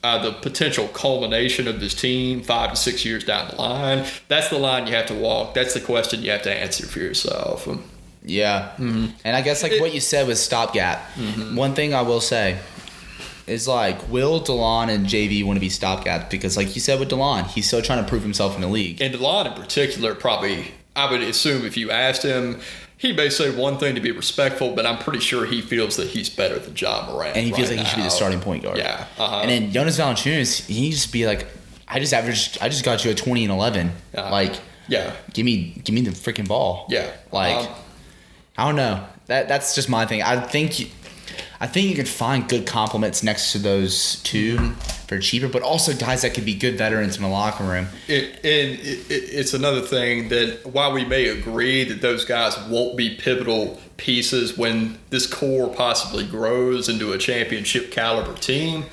[0.03, 4.07] uh, the potential culmination of this team five to six years down the line.
[4.29, 5.55] That's the line you have to walk.
[5.55, 7.67] That's the question you have to answer for yourself.
[8.27, 8.73] Yeah.
[8.77, 9.07] Mm-hmm.
[9.25, 11.01] And I guess like what you said with stopgap.
[11.55, 12.59] One thing I will say
[13.47, 16.29] is like, will DeLon and JV want to be stopgaps?
[16.29, 19.01] Because like you said with DeLon, he's still trying to prove himself in the league.
[19.01, 22.61] And DeLon in particular, probably, I would assume if you asked him,
[22.99, 26.09] he may say one thing to be respectful, but I'm pretty sure he feels that
[26.09, 27.37] he's better than Ja Morant.
[27.37, 28.79] And he feels right like he should be the starting point guard.
[28.79, 29.07] Yeah.
[29.19, 29.41] Uh-huh.
[29.43, 31.47] And then Jonas Valanciunas, he just be like,
[31.87, 33.93] I just averaged, I just got you a 20 and 11.
[34.17, 34.31] Uh-huh.
[34.31, 34.55] Like,
[34.89, 35.15] yeah.
[35.33, 36.87] give me, give me the freaking ball.
[36.89, 37.13] Yeah.
[37.31, 37.75] Like, Um,
[38.59, 39.05] I don't know.
[39.27, 40.23] That that's just my thing.
[40.23, 40.87] I think you,
[41.61, 44.73] I think you can find good compliments next to those 2 Mm-hmm.
[45.07, 47.87] for cheaper, but also guys that could be good veterans in the locker room.
[48.09, 52.59] It, and it, it, it's another thing that while we may agree that those guys
[52.69, 58.85] won't be pivotal pieces when this core possibly grows into a championship caliber team,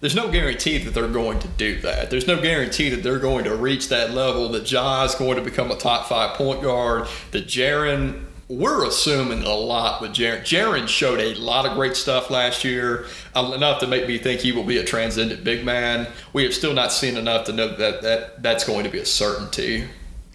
[0.00, 2.10] there's no guarantee that they're going to do that.
[2.10, 5.42] There's no guarantee that they're going to reach that level, that Ja is going to
[5.42, 8.24] become a top five point guard, that Jaren.
[8.50, 10.40] We're assuming a lot with Jaren.
[10.40, 14.40] Jaren showed a lot of great stuff last year, uh, enough to make me think
[14.40, 16.08] he will be a transcendent big man.
[16.32, 19.06] We have still not seen enough to know that, that that's going to be a
[19.06, 19.84] certainty.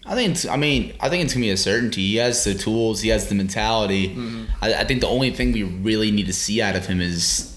[0.06, 2.06] I think it's, I mean, I think it's gonna be a certainty.
[2.06, 4.08] He has the tools, he has the mentality.
[4.08, 4.44] Mm-hmm.
[4.62, 7.54] I, I think the only thing we really need to see out of him is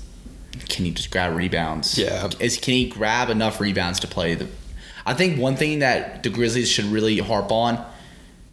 [0.67, 1.97] can he just grab rebounds?
[1.97, 2.29] Yeah.
[2.41, 4.49] Is can he grab enough rebounds to play the
[5.05, 7.85] I think one thing that the Grizzlies should really harp on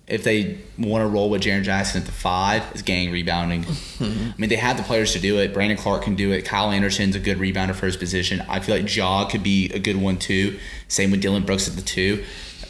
[0.07, 3.65] if they want to roll with Jaren Jackson at the five is gang rebounding.
[3.65, 4.31] Mm-hmm.
[4.31, 5.53] I mean, they have the players to do it.
[5.53, 6.45] Brandon Clarke can do it.
[6.45, 8.43] Kyle Anderson's a good rebounder for his position.
[8.49, 10.59] I feel like Ja could be a good one too.
[10.89, 12.25] Same with Dillon Brooks at the two.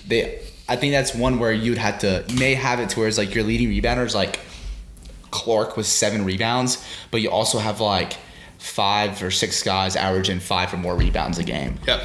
[0.06, 2.24] They, I think that's one where you'd have to.
[2.28, 4.40] You may have it to where it's like your leading rebounders like
[5.30, 8.16] Clarke with seven rebounds, but you also have like
[8.58, 11.78] five or six guys averaging five or more rebounds a game.
[11.86, 12.00] Yeah.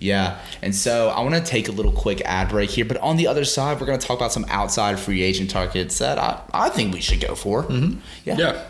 [0.00, 3.16] Yeah, and so I want to take a little quick ad break here, but on
[3.16, 6.40] the other side, we're going to talk about some outside free agent targets that I,
[6.52, 7.64] I think we should go for.
[7.64, 8.00] Mm-hmm.
[8.24, 8.36] Yeah.
[8.38, 8.64] Yeah.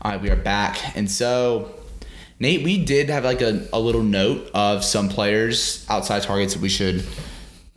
[0.00, 1.74] All right, we are back, and so
[2.40, 6.60] Nate, we did have like a, a little note of some players outside targets that
[6.60, 7.04] we should,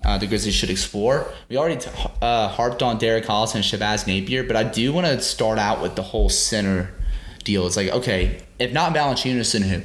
[0.03, 1.31] uh, the Grizzlies should explore.
[1.47, 1.89] We already t-
[2.21, 5.81] uh, harped on Derek Hollis and Shabazz Napier, but I do want to start out
[5.81, 6.91] with the whole center
[7.43, 7.65] deal.
[7.67, 9.81] It's like, okay, if not Valanciunas, then who?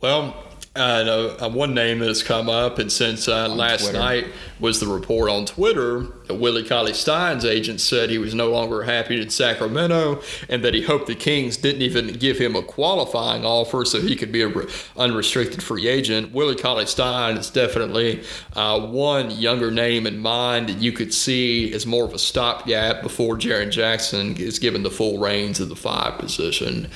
[0.00, 0.36] Well,
[0.78, 3.98] uh, one name that has come up, and since uh, last Twitter.
[3.98, 4.26] night
[4.60, 8.82] was the report on Twitter that Willie Cauley Stein's agent said he was no longer
[8.82, 13.44] happy in Sacramento, and that he hoped the Kings didn't even give him a qualifying
[13.44, 16.32] offer so he could be a re- unrestricted free agent.
[16.32, 18.22] Willie Cauley Stein is definitely
[18.54, 23.02] uh, one younger name in mind that you could see as more of a stopgap
[23.02, 26.90] before Jaren Jackson is given the full reins of the five position.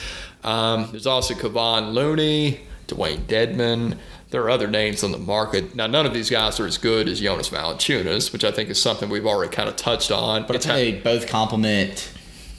[0.45, 2.61] Um, there's also Kevon Looney.
[2.93, 3.97] Dewayne Dedmon.
[4.31, 5.75] There are other names on the market.
[5.75, 8.81] Now, none of these guys are as good as Jonas Valanciunas, which I think is
[8.81, 10.47] something we've already kind of touched on.
[10.47, 12.13] But I think they both complement.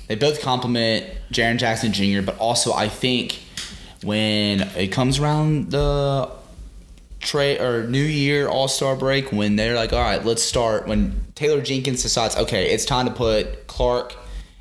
[0.08, 2.22] They both complement Jaren Jackson Jr.
[2.22, 3.40] But also, I think
[4.04, 6.30] when it comes around the
[7.20, 10.88] trade or New Year All Star break, when they're like, all right, let's start.
[10.88, 14.16] When Taylor Jenkins decides, okay, it's time to put Clarke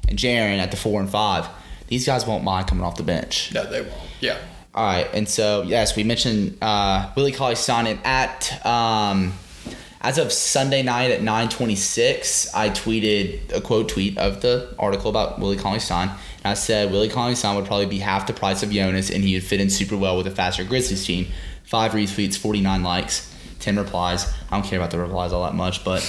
[0.08, 1.46] and Jaren at the four and five.
[1.88, 3.52] These guys won't mind coming off the bench.
[3.52, 3.92] no, they won't.
[4.20, 4.38] Yeah.
[4.74, 9.35] All right, and so yes, we mentioned uh, Willie Cauley Stein at um,
[10.00, 14.74] as of Sunday night at nine twenty six, I tweeted a quote tweet of the
[14.78, 16.08] article about Willie Cauley Stein.
[16.08, 19.22] And I said Willie Cauley Stein would probably be half the price of Jonas, and
[19.22, 21.26] he would fit in super well with a faster Grizzlies team.
[21.64, 23.30] Five retweets, forty nine likes,
[23.61, 24.26] ten replies.
[24.50, 26.02] I don't care about the replies all that much, but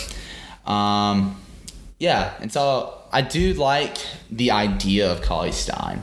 [0.65, 1.37] um,
[1.99, 2.33] yeah.
[2.39, 3.97] And so I do like
[4.31, 6.01] the idea of Cauley Stein.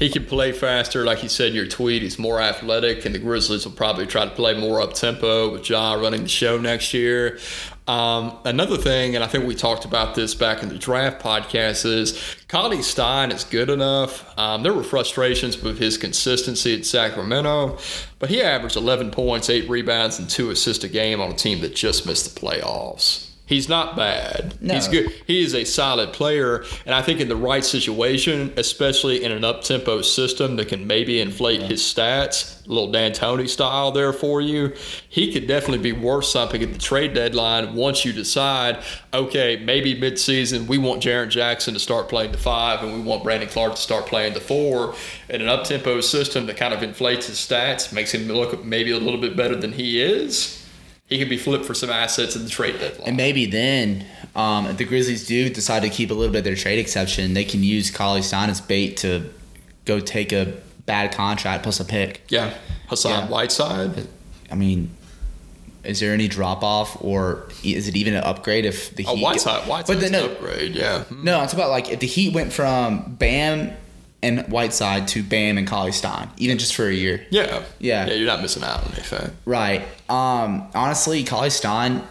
[0.00, 2.00] He can play faster, like you said in your tweet.
[2.00, 5.68] He's more athletic, and the Grizzlies will probably try to play more up tempo with
[5.68, 7.38] Ja running the show next year.
[7.86, 11.84] Um, another thing, and I think we talked about this back in the draft podcast,
[11.84, 14.26] is Cauley Stein is good enough.
[14.38, 17.76] Um, there were frustrations with his consistency at Sacramento,
[18.18, 21.60] but he averaged 11 points, 8 rebounds, and 2 assists a game on a team
[21.60, 23.29] that just missed the playoffs.
[23.50, 24.54] He's not bad.
[24.62, 24.74] No.
[24.74, 25.10] He's good.
[25.26, 29.42] He is a solid player, and I think in the right situation, especially in an
[29.42, 34.72] up-tempo system that can maybe inflate his stats, a little D'Antoni style there for you,
[35.08, 40.00] he could definitely be worth something at the trade deadline once you decide, okay, maybe
[40.00, 43.74] midseason we want Jaren Jackson to start playing the five, and we want Brandon Clarke
[43.74, 44.94] to start playing the four.
[45.28, 48.98] In an up-tempo system that kind of inflates his stats, makes him look maybe a
[48.98, 50.59] little bit better than he is.
[51.10, 53.08] He could be flipped for some assets at the trade deadline.
[53.08, 56.44] And maybe then, um, if the Grizzlies do decide to keep a little bit of
[56.44, 59.28] their trade exception, they can use Cauley Stein as bait to
[59.86, 60.54] go take a
[60.86, 62.22] bad contract plus a pick.
[62.28, 62.54] Yeah,
[62.88, 63.28] Hassan Yeah.
[63.28, 64.06] Whiteside.
[64.52, 64.90] I mean,
[65.82, 69.24] is there any drop off, or is it even an upgrade if the Oh, Heat?
[69.24, 69.66] Whiteside.
[69.68, 70.74] Whiteside's but then, no, an upgrade.
[70.76, 71.04] Yeah.
[71.10, 73.72] no, it's about like if the Heat went from Bam
[74.22, 77.24] and Whiteside to Bam and Cauley Stein, even just for a year.
[77.30, 77.62] Yeah.
[77.78, 78.06] Yeah.
[78.06, 78.14] Yeah.
[78.14, 79.30] You're not missing out on anything.
[79.44, 79.82] Right.
[80.08, 82.02] Um, honestly, Cauley Stein,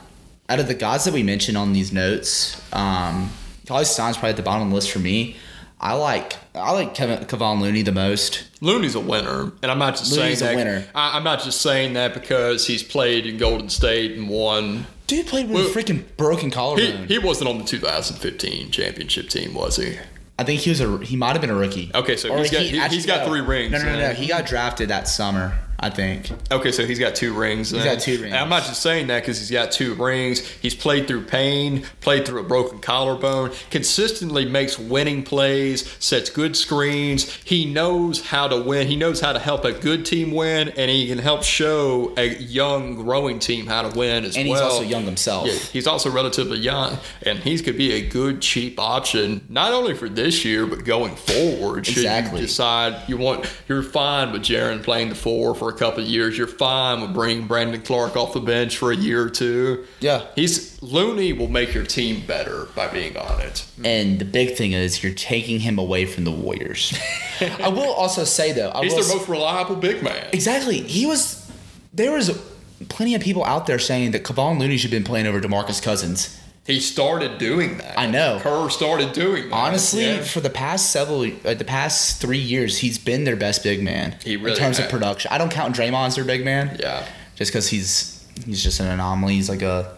[0.49, 3.29] out of the guys that we mentioned on these notes, um,
[3.67, 5.35] Cauley Stein's probably at the bottom of the list for me.
[5.81, 8.49] I like I like Kevin Kevon Looney the most.
[8.59, 10.65] Looney's a winner, and I'm not just Looney's saying that.
[10.65, 10.85] winner.
[10.93, 14.87] I, I'm not just saying that because he's played in Golden State and won.
[15.07, 17.07] Dude played with Well, a freaking broken He, collarbone.
[17.07, 19.97] he wasn't on the 2015 championship team, was he?
[20.39, 21.91] I think he was a he might have been a rookie.
[21.93, 23.27] Okay, so Or he's got- he- he's got no.
[23.27, 24.13] three rings, No, no, no, no.
[24.13, 25.53] He got drafted that summer.
[25.81, 26.29] I think.
[26.51, 27.69] Okay, so he's got two rings.
[27.69, 28.33] He's got two rings.
[28.33, 30.45] I'm not just saying that because he's got two rings.
[30.47, 36.57] He's played through pain, played through a broken collarbone, consistently makes winning plays, sets good
[36.57, 37.33] screens.
[37.43, 38.87] He knows how to win.
[38.87, 42.35] He knows how to help a good team win, and he can help show a
[42.35, 44.41] young, growing team how to win as well.
[44.41, 44.63] And well.
[44.63, 45.47] he's also young himself.
[45.47, 49.93] Yeah, he's also relatively young, and he could be a good, cheap option not only
[49.93, 51.85] for this year but going forward.
[51.85, 52.41] Should Exactly.
[52.41, 56.09] you decide you want, you're fine with Jaren playing the four for a couple of
[56.09, 56.37] years.
[56.37, 59.85] You're fine with bringing Brandon Clarke off the bench for a year or two.
[59.99, 60.25] Yeah.
[60.35, 63.65] he's Looney will make your team better by being on it.
[63.83, 66.97] And the big thing is you're taking him away from the Warriors.
[67.41, 70.27] I will also say though, I He's will their most reliable big man.
[70.33, 70.81] Exactly.
[70.81, 71.49] He was.
[71.91, 72.39] There was
[72.87, 75.81] plenty of people out there saying that Kevon Looney should have been playing over Demarcus
[75.81, 76.38] Cousins.
[76.65, 77.97] He started doing that.
[77.97, 78.39] I know.
[78.41, 79.55] Kerr started doing that.
[79.55, 80.21] Honestly, Yeah.
[80.21, 84.15] for the past several, uh, the past three years, he's been their best big man
[84.23, 85.31] He really in terms of production.
[85.31, 87.05] I don't count Draymond as their big man, yeah.
[87.35, 89.33] just because he's he's just an anomaly.
[89.35, 89.97] He's like a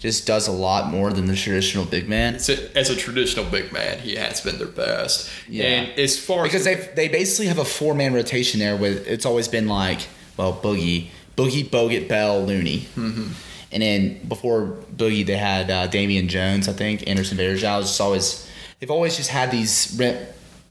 [0.00, 2.36] just does a lot more than the traditional big man.
[2.36, 5.28] As a, as a traditional big man, he has been their best.
[5.48, 5.64] Yeah.
[5.64, 9.26] And as far because they they basically have a four man rotation there with it's
[9.26, 13.28] always been like well Boogie Boogie Bogut Bell Looney, mm-hmm.
[13.72, 18.48] And then before Boogie they had uh, Damian Jones I think Anderson Varejao just always
[18.80, 20.00] they've always just had these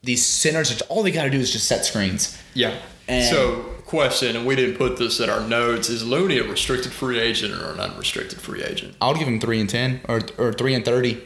[0.04, 2.38] these centers, are- all they got to do is just set screens.
[2.54, 2.76] Yeah.
[3.10, 6.94] And- so, question, and we didn't put this in our notes: Is Looney a restricted
[6.94, 8.96] free agent or an unrestricted free agent?
[9.02, 11.22] I would give him three and ten or or three and thirty.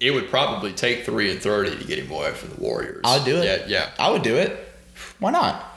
[0.00, 3.00] It would probably take three and thirty to get him away from the Warriors.
[3.04, 3.44] I'll do it.
[3.44, 3.90] Yeah, yeah.
[3.98, 4.58] I would do it.
[5.18, 5.75] Why not?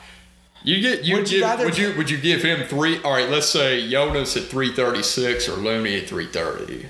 [0.63, 3.01] You get you Would would you give, rather- would you would you give him three?
[3.03, 6.87] All right, let's say Jonas at three thirty six or Looney at three thirty.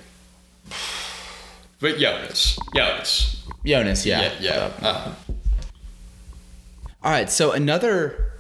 [1.80, 4.34] But Jonas, Jonas, Jonas, yeah.
[4.42, 4.88] yeah, yeah.
[4.88, 5.14] Uh,
[7.02, 8.34] All right, so another,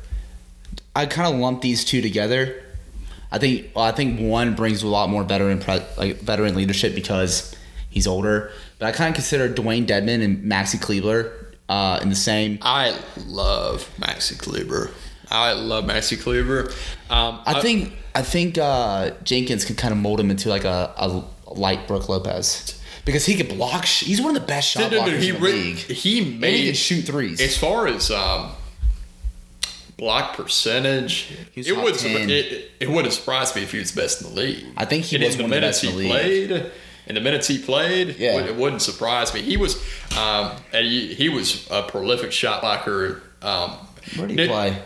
[0.93, 2.61] I kind of lump these two together.
[3.31, 6.95] I think well, I think one brings a lot more veteran pre, like veteran leadership
[6.95, 7.55] because
[7.89, 8.51] he's older.
[8.77, 11.31] But I kind of consider Dewayne Dedmon and Maxi Kleber
[11.69, 12.57] uh, in the same.
[12.61, 14.91] I love Maxi Kleber.
[15.31, 16.71] I love Maxi Kleber.
[17.09, 20.93] Um, I think I think uh, Jenkins can kind of mold him into like a,
[20.97, 23.85] a light Brook Lopez because he can block.
[23.85, 25.75] sh- He's one of the best shot blockers he in the re- league.
[25.77, 27.39] he and he can shoot threes.
[27.41, 28.51] as far as um,
[29.97, 31.31] block percentage.
[31.55, 32.29] It would 10.
[32.29, 34.65] it, it wouldn't surprise me if he was best in the league.
[34.77, 36.49] I think he And was one the of the minutes best in he the league.
[36.49, 36.71] played.
[37.07, 38.39] In the minutes he played, Yeah.
[38.45, 39.41] it, wouldn't surprise me.
[39.41, 39.75] He was,
[40.17, 43.23] um, and he, he was a prolific shot blocker.
[43.41, 43.71] Um,
[44.15, 44.81] Where did he play?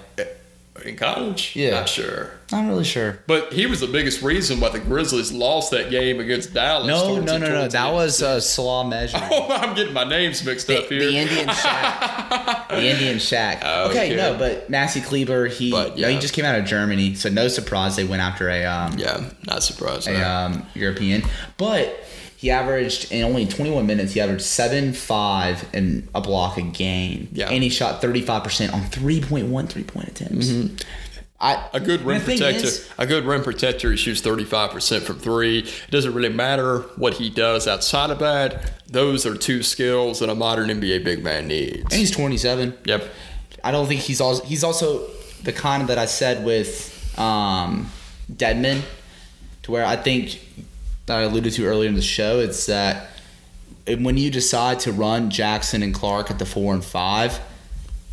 [0.83, 1.55] In college?
[1.55, 1.69] Yeah.
[1.71, 2.31] not sure.
[2.51, 3.19] Not really sure.
[3.27, 6.87] But he was the biggest reason why the Grizzlies lost that game against Dallas.
[6.87, 7.67] No, no, no, no.
[7.67, 9.19] That was uh, Salah Mejri.
[9.31, 10.99] Oh, I'm getting my names mixed The, up here.
[10.99, 12.69] the Indian Shack.
[12.69, 13.57] the Indian Shack.
[13.63, 14.15] Okay, okay.
[14.15, 17.47] no, but Maxi Kleber, he But, no, he just came out of Germany, so no
[17.47, 20.07] surprise they went after a um, yeah, not surprised.
[20.07, 21.21] a um, European.
[21.57, 22.03] But
[22.43, 27.29] he averaged in only 21 minutes, he averaged seven, five, and a block a game.
[27.31, 27.49] Yeah.
[27.49, 30.49] and he shot 35 percent on 3.1 three point attempts.
[31.39, 31.75] I, Mm-hmm.
[31.75, 32.65] A good rim protector.
[32.65, 33.91] is- a good rim protector.
[33.91, 35.59] He shoots thirty five percent from three.
[35.59, 38.73] It doesn't really matter what he does outside of that.
[38.87, 41.81] Those are two skills that a modern NBA big man needs.
[41.83, 42.73] and he's 27.
[42.85, 43.03] Yep.
[43.63, 45.07] I don't think he's also he's also
[45.43, 47.89] the kind that I said with um,
[48.31, 48.81] Dedmon,
[49.63, 50.39] to where I think
[51.05, 52.39] that I alluded to earlier in the show.
[52.39, 53.09] It's that
[53.87, 57.39] when you decide to run Jackson and Clarke at the four and five,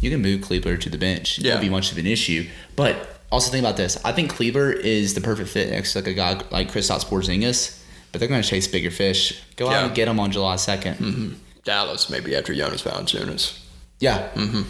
[0.01, 1.39] you can move Kleber to the bench.
[1.39, 1.53] It Yeah.
[1.53, 2.49] won't be much of an issue.
[2.75, 6.09] But also think about this: I think Kleber is the perfect fit next to like
[6.09, 7.77] a guy like Kristaps Porzingis.
[8.13, 9.41] But they're going to chase bigger fish.
[9.55, 9.87] Go out Yeah.
[9.87, 13.59] and get him on July 2nd Dallas maybe after Jonas Valanciunas,
[14.01, 14.63] Yeah, mm-hmm.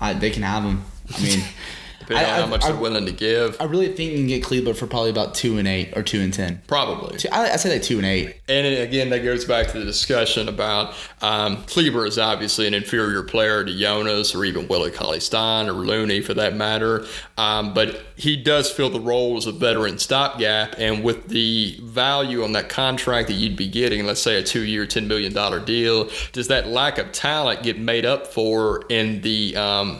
[0.00, 0.82] I, they can have him.
[1.16, 1.44] I mean.
[2.00, 3.56] depending I- on how much I- they're willing to give.
[3.60, 6.20] I really think you can get Kleber for probably about two and eight or two
[6.20, 6.60] and ten.
[6.66, 7.18] Probably.
[7.18, 8.36] Two- I, I say like two and eight.
[8.48, 12.74] And it- again, that goes back to the discussion about um, Kleber is obviously an
[12.74, 17.06] inferior player to Jonas or even Willie Cauley Stein or Looney for that matter.
[17.38, 20.74] Um, but he does fill the role as a veteran stopgap.
[20.78, 24.62] And with the value on that contract that you'd be getting, let's say a two
[24.62, 25.32] year, $10 million
[25.64, 29.98] deal, does that lack of talent get made up for in the um,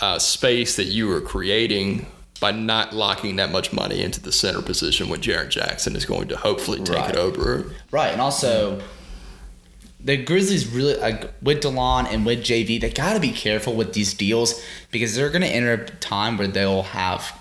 [0.00, 2.06] uh, space that you are creating?
[2.40, 6.28] By not locking that much money into the center position when Jaren Jackson is going
[6.28, 7.10] to hopefully take Right.
[7.10, 7.70] it over.
[7.90, 8.80] Right, and also
[10.02, 13.92] the Grizzlies really like with Delon and with JV, they got to be careful with
[13.92, 14.58] these deals
[14.90, 17.38] because they're going to enter a time where they'll have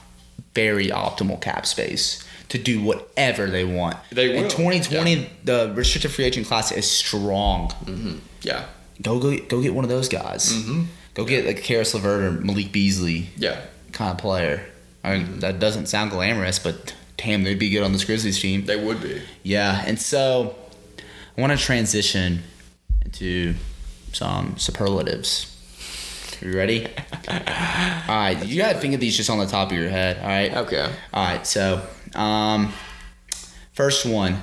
[0.54, 3.96] very optimal cap space to do whatever they want.
[4.12, 5.28] They In will, 2020, yeah.
[5.46, 7.72] the restricted free agent class is strong.
[8.42, 8.66] Yeah.
[9.02, 10.52] Go go go get one of those guys.
[10.52, 10.84] Mm-hmm.
[11.14, 13.60] Go get like Caris LeVert or Malik Beasley Yeah.
[13.92, 14.66] kind of player.
[15.04, 18.66] I mean, that doesn't sound glamorous, but damn, they'd be good on this Grizzlies team.
[18.66, 19.22] They would be.
[19.44, 20.56] Yeah, and so
[21.38, 22.44] I want to transition
[23.04, 23.56] into
[24.14, 25.56] some superlatives.
[26.42, 26.86] Are you ready?
[27.28, 27.36] all
[28.08, 30.18] right, you gotta think of these just on the top of your head.
[30.20, 30.54] All right.
[30.56, 30.90] Okay.
[31.14, 31.46] All right.
[31.46, 31.82] So,
[32.16, 32.72] um,
[33.74, 34.42] first one,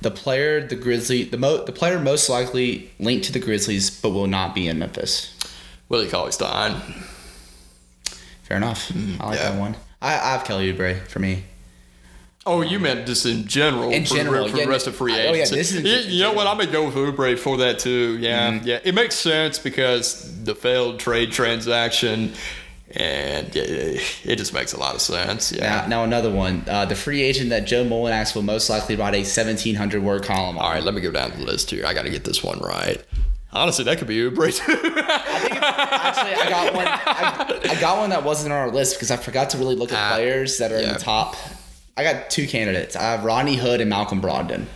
[0.00, 4.10] the player the Grizzly the mo the player most likely linked to the Grizzlies but
[4.10, 5.34] will not be in Memphis.
[5.90, 6.80] Willie Cauley Stein.
[8.44, 8.90] Fair enough.
[9.20, 9.50] I like yeah.
[9.50, 9.76] that one.
[10.00, 11.44] I, I have Kelly Oubre for me.
[12.46, 13.90] Oh, you meant just in general.
[13.90, 15.56] In for, general, for yeah, the rest of free oh, yeah, agency.
[15.56, 16.46] this is you, you know what?
[16.46, 18.16] I'm gonna go with Oubre for that too.
[18.18, 18.66] Yeah, Mm-hmm.
[18.66, 18.78] yeah.
[18.82, 22.32] It makes sense because the failed trade transaction,
[22.92, 25.52] and it just makes a lot of sense.
[25.52, 25.82] Yeah.
[25.82, 26.64] Now, now another one.
[26.66, 30.56] Uh, the free agent that Joe Mullinax will most likely write a 1,700 word column
[30.56, 30.64] on.
[30.64, 31.84] All right, let me go down the list here.
[31.84, 33.04] I got to get this one right.
[33.52, 34.72] Honestly, that could be Oubre too.
[34.72, 36.86] I think it's, actually, I got one.
[36.86, 39.92] I, I got one that wasn't on our list because I forgot to really look
[39.92, 41.34] at Ah, players that are in the top.
[41.96, 42.94] I got two candidates.
[42.94, 44.66] I have Rodney Hood and Malcolm Brogdon.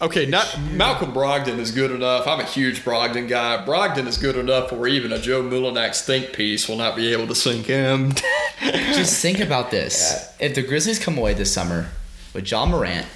[0.00, 2.26] Okay, not Malcolm Brogdon is good enough.
[2.26, 3.64] I'm a huge Brogdon guy.
[3.64, 7.28] Brogdon is good enough where even a Joe Mullinax think piece will not be able
[7.28, 8.12] to sink him.
[8.60, 11.88] Just think about this: if the Grizzlies come away this summer
[12.34, 13.06] with Ja Morant,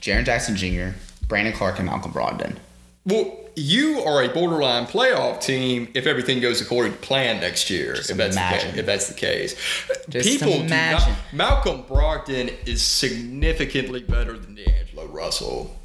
[0.00, 2.56] Jaren Jackson Jr., Brandon Clarke, and Malcolm Brogdon,
[3.06, 7.94] Well, you are a borderline playoff team if everything goes according to plan next year.
[7.94, 8.70] if that's the imagine.
[8.70, 9.56] case, if that's the case,
[10.08, 11.08] Just people do imagine.
[11.08, 11.18] not.
[11.32, 15.76] Malcolm Brogdon is significantly better than D'Angelo Russell.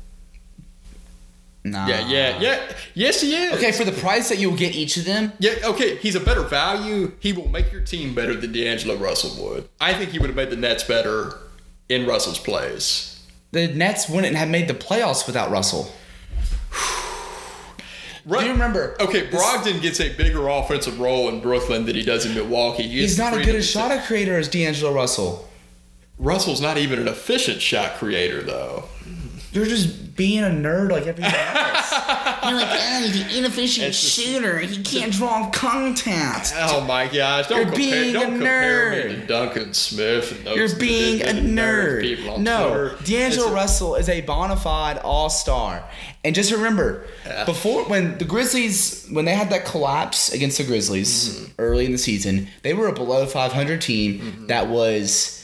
[1.63, 1.88] Nah.
[1.88, 2.74] Yeah, yeah, yeah.
[2.93, 3.53] Yes, he is.
[3.53, 6.43] Okay, for the price that you'll get each of them, Yeah, okay, he's a better
[6.43, 7.13] value.
[7.20, 9.68] He will make your team better than D'Angelo Russell would.
[9.82, 11.39] I think he would have made the Nets better
[11.89, 13.26] in Russell's place.
[13.51, 15.91] the Nets wouldn't have made the playoffs without Russell.
[18.26, 18.42] Right.
[18.42, 18.96] Do you remember?
[19.00, 22.84] Okay, Brogdon gets a bigger offensive role in Brooklyn than he does in Milwaukee.
[22.84, 25.48] He He's not a freedom good a shot creator as D'Angelo Russell.
[26.18, 28.86] Russell's not even an efficient shot creator, though.
[29.56, 31.91] You're just being a nerd like everyone else.
[32.45, 34.60] You're like, oh, he's an inefficient It's just- shooter.
[34.60, 36.53] He can't draw contact.
[36.58, 37.47] Oh my gosh!
[37.47, 39.22] Don't You're compare, being don't a compare me nerd.
[39.22, 40.32] to Duncan Smith.
[40.32, 43.03] And those You're being a nerd people on No, Twitter.
[43.06, 45.84] D'Angelo It's a- Russell is a bona fide all star.
[46.24, 47.45] And just remember, Yeah.
[47.45, 51.51] before when the Grizzlies, when they had that collapse against the Grizzlies Mm-hmm.
[51.60, 54.47] early in the season, they were a below 500 team Mm-hmm.
[54.47, 55.43] that was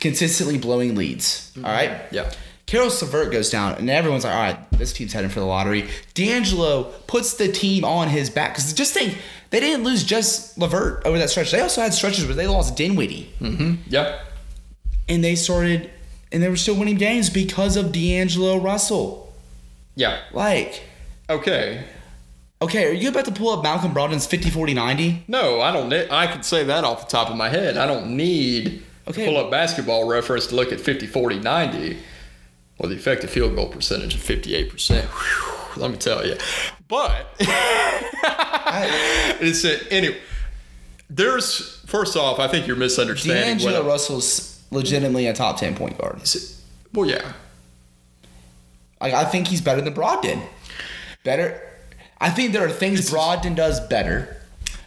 [0.00, 1.50] consistently blowing leads.
[1.56, 1.64] Mm-hmm.
[1.66, 1.90] all right?
[2.10, 2.30] Yeah.
[2.66, 5.88] Caris LeVert goes down, and everyone's like, all right, this team's heading for the lottery.
[6.14, 8.54] D'Angelo puts the team on his back.
[8.54, 9.16] Because just think,
[9.50, 11.52] they didn't lose just Levert over that stretch.
[11.52, 13.32] They also had stretches where they lost Dinwiddie.
[13.40, 13.74] Mm-hmm.
[13.86, 14.20] Yeah.
[15.08, 15.90] And they started,
[16.32, 19.32] and they were still winning games because of D'Angelo Russell.
[19.94, 20.18] Yeah.
[20.32, 20.82] Like,
[21.30, 21.84] Okay.
[22.60, 25.24] okay, are you about to pull up Malcolm Brogdon's 50 40 90?
[25.28, 25.92] No, I don't.
[25.92, 27.76] I could say that off the top of my head.
[27.76, 29.24] I don't need Okay.
[29.24, 31.96] to pull up basketball reference to look at 50, 40, 90.
[32.78, 35.02] Well, the effective field goal percentage of 58%.
[35.04, 36.36] Whew, let me tell you.
[36.88, 37.26] But
[39.40, 40.18] it's a, anyway.
[41.08, 43.44] There's first off, I think you're misunderstanding.
[43.58, 46.20] D'Angelo what Russell's legitimately a top 10 point guard.
[46.92, 47.32] well, yeah.
[49.00, 50.42] Like, I think he's better than Brogdon.
[51.22, 51.62] Better.
[52.18, 54.35] I think there are things Brogdon does better.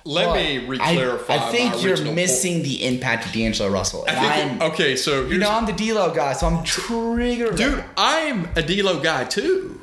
[0.05, 1.35] Let me I- re-clarify.
[1.35, 4.05] I, think my you're missing the impact of D'Angelo Russell.
[4.07, 7.55] I I'm, okay, so you know, I'm the D-Lo guy, so I'm triggered.
[7.55, 9.79] dude, I'm a D'Lo guy too.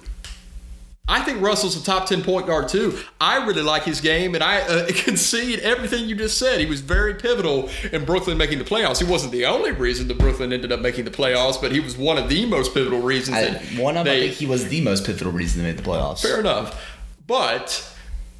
[1.08, 2.98] I think Russell's a top ten point guard too.
[3.20, 6.58] I really like his game, and I uh, concede everything you just said.
[6.58, 8.98] He was very pivotal in Brooklyn making the playoffs.
[8.98, 11.96] He wasn't the only reason that Brooklyn ended up making the playoffs, but he was
[11.96, 13.36] one of the most pivotal reasons.
[13.36, 13.50] I,
[13.80, 16.22] one of I think he was the most pivotal reason they made the playoffs.
[16.22, 16.98] Fair enough.
[17.28, 17.95] But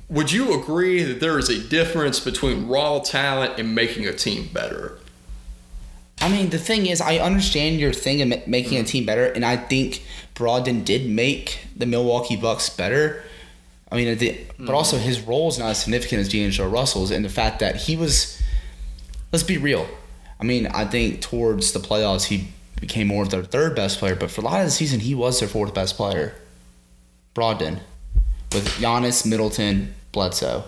[0.08, 4.48] would you agree that there is a difference between raw talent and making a team
[4.52, 4.98] better?
[6.20, 8.86] I mean, the thing is, I understand your thing of making a mm-hmm.
[8.86, 10.04] team better, and I think
[10.34, 13.22] Brogdon did make the Milwaukee Bucks better.
[13.90, 14.74] I mean, did, but mm-hmm.
[14.74, 17.96] also his role is not as significant as D'Angelo Russell's, and the fact that he
[17.96, 18.40] was,
[19.32, 19.86] let's be real.
[20.40, 22.48] I mean, I think towards the playoffs he
[22.80, 25.14] became more of their third best player, but for a lot of the season he
[25.14, 26.34] was their fourth best player.
[27.34, 27.80] Brogdon,
[28.56, 30.64] with Giannis, Middleton, Bledsoe.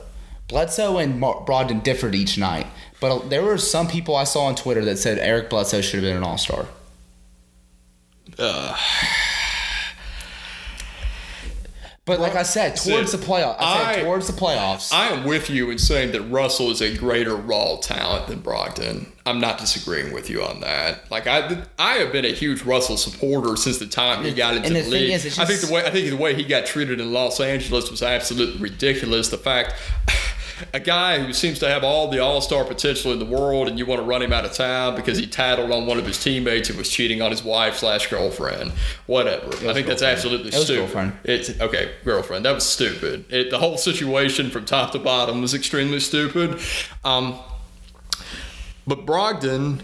[0.46, 2.66] Bledsoe and Mar- Brogdon differed each night,
[3.00, 6.02] but there were some people I saw on Twitter that said Eric Bledsoe should have
[6.02, 6.66] been an All Star.
[8.38, 8.76] Uh,
[12.08, 14.92] But like I said, towards the playoff, I said I- towards the playoffs.
[14.92, 19.06] I am with you in saying that Russell is a greater raw talent than Brogdon.
[19.26, 21.10] I'm not disagreeing with you on that.
[21.10, 24.70] Like I, I have been a huge Russell supporter since the time he got into
[24.72, 25.10] the, the league.
[25.10, 27.38] is, it's I think the way I think the way he got treated in Los
[27.38, 29.28] Angeles was absolutely ridiculous.
[29.28, 29.74] The fact.
[30.74, 33.86] A guy who seems to have all the all-star potential in the world, and you
[33.86, 36.68] want to run him out of town because he tattled on one of his teammates
[36.68, 38.72] who was cheating on his wife slash girlfriend.
[39.06, 39.46] Whatever.
[39.68, 41.12] I think that's absolutely It stupid.
[41.24, 42.44] It's okay, girlfriend.
[42.44, 43.24] That was stupid.
[43.30, 46.60] It, the whole situation from top to bottom was extremely stupid.
[47.04, 47.38] Um,
[48.86, 49.80] but Brogdon,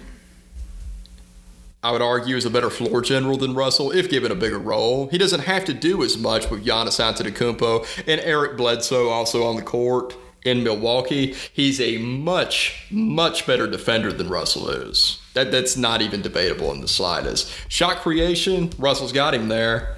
[1.83, 5.09] I would argue, is a better floor general than Russell if given a bigger role.
[5.09, 9.57] He doesn't have to do as much with Giannis Antetokounmpo and Eric Bledsoe also on
[9.57, 10.15] the court
[10.45, 11.35] in Milwaukee.
[11.53, 15.21] He's a much, much better defender than Russell is.
[15.35, 17.51] That that's not even debatable in the slightest.
[17.69, 19.97] Shot creation, Russell's got him there.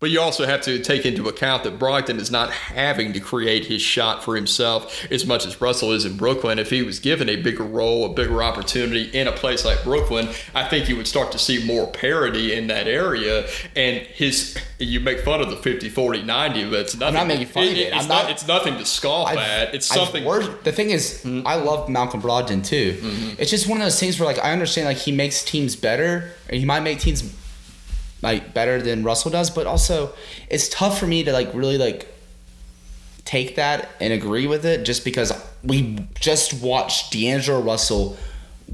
[0.00, 3.66] But you also have to take into account that Brogdon is not having to create
[3.66, 6.58] his shot for himself as much as Russell is in Brooklyn.
[6.58, 10.30] If he was given a bigger role, a bigger opportunity in a place like Brooklyn,
[10.54, 13.46] I think you would start to see more parity in that area.
[13.76, 17.16] And his, you make fun of the 50, 40, 90, but it's nothing.
[17.16, 17.92] I'm not making fun of it.
[17.92, 19.74] It's, not, not- it's nothing to scoff I've- at.
[19.74, 20.24] It's something.
[20.24, 21.46] worked- the thing is, mm-hmm.
[21.46, 22.94] I love Malcolm Brogdon too.
[22.94, 23.34] Mm-hmm.
[23.38, 26.32] It's just one of those things where, like, I understand, like, he makes teams better,
[26.48, 27.22] he might make teams
[28.22, 30.12] like better than Russell does, but also
[30.48, 32.06] it's tough for me to like really like
[33.24, 38.16] take that and agree with it, just because we just watched D'Angelo Russell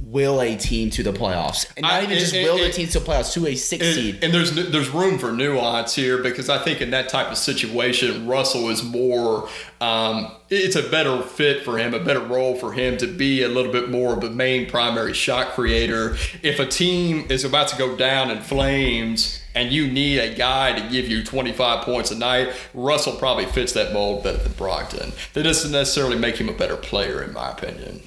[0.05, 2.73] will a team to the playoffs, and not I- even just and- will and- a
[2.73, 4.15] team to the playoffs to a six seed.
[4.17, 7.39] And, and there's there's room for nuance here because I think in that type of
[7.39, 9.49] situation, Russell is more.
[9.81, 13.49] Um, it's a better fit for him, a better role for him to be a
[13.49, 16.17] little bit more of a main primary shot creator.
[16.43, 20.79] If a team is about to go down in flames and you need a guy
[20.79, 25.13] to give you 25 points a night, Russell probably fits that mold better than Brogdon.
[25.33, 28.03] That doesn't necessarily make him a better player, in my opinion.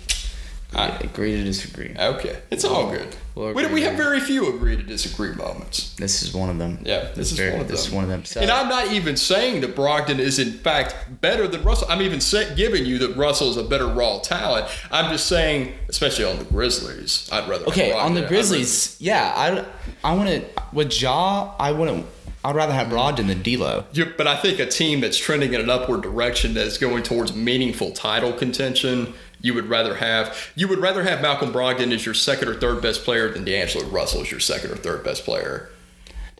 [0.73, 1.95] I agree to disagree.
[1.97, 3.15] Okay, it's all good.
[3.33, 5.95] We'll we, we have very few agree to disagree moments.
[5.95, 6.79] This is one of them.
[6.83, 7.89] Yeah, this is Very- one of this them.
[7.89, 8.23] is one of them.
[8.25, 11.87] So, And I'm not even saying that Brogdon is in fact better than Russell.
[11.89, 14.67] I'm even say, giving you that Russell is a better raw talent.
[14.91, 17.65] I'm just saying, especially on the Grizzlies, I'd rather.
[17.65, 19.65] okay, on the Grizzlies, yeah, I
[20.07, 21.55] I want to with Ja.
[21.57, 22.05] I wouldn't.
[22.43, 23.67] I'd rather have Brogdon than D'Lo.
[23.77, 26.77] rather- you- but I think a team that's trending in an upward direction that is
[26.77, 29.13] going towards meaningful title contention.
[29.41, 32.81] You would rather have you would rather have Malcolm Brogdon as your second or third
[32.81, 35.69] best player than D'Angelo Russell as your second or third best player.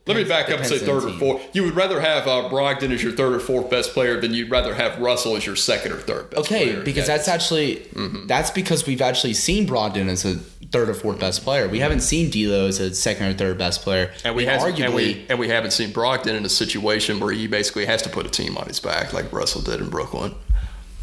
[0.07, 1.19] Let me back up and say third or team.
[1.19, 1.41] fourth.
[1.55, 4.49] You would rather have uh, Brogdon as your third or fourth best player than you'd
[4.49, 6.83] rather have Russell as your second or third best Okay, player.
[6.83, 8.25] because that's actually Mm-hmm.
[8.25, 10.35] that's because we've actually seen Brogdon as a
[10.71, 11.67] third or fourth best player.
[11.67, 14.11] We haven't seen D'Lo as a second or third best player.
[14.25, 17.19] And we, And hasn't, arguably and we and we haven't seen Brogdon in a situation
[17.19, 19.89] where he basically has to put a team on his back like Russell did in
[19.89, 20.33] Brooklyn.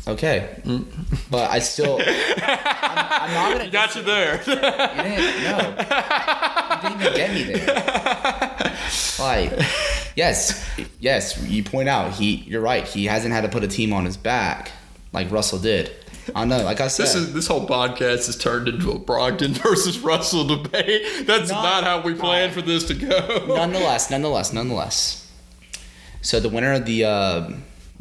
[0.07, 0.61] Okay,
[1.31, 4.37] but I still I'm, I'm not gonna Got you there.
[4.47, 5.59] You didn't, no,
[6.83, 8.77] you didn't even get me there.
[9.19, 9.53] Like,
[10.15, 10.65] yes,
[11.01, 12.37] yes, you point out he.
[12.47, 12.87] You're right.
[12.87, 14.71] He hasn't had to put a team on his back
[15.13, 15.91] like Russell did.
[16.35, 16.63] I know.
[16.63, 20.45] Like I said, this is this whole podcast has turned into a Brogdon versus Russell
[20.45, 21.27] debate.
[21.27, 23.45] That's Not- not, how we planned for this to go.
[23.49, 25.31] nonetheless, nonetheless, nonetheless.
[26.23, 27.51] So the winner of the uh,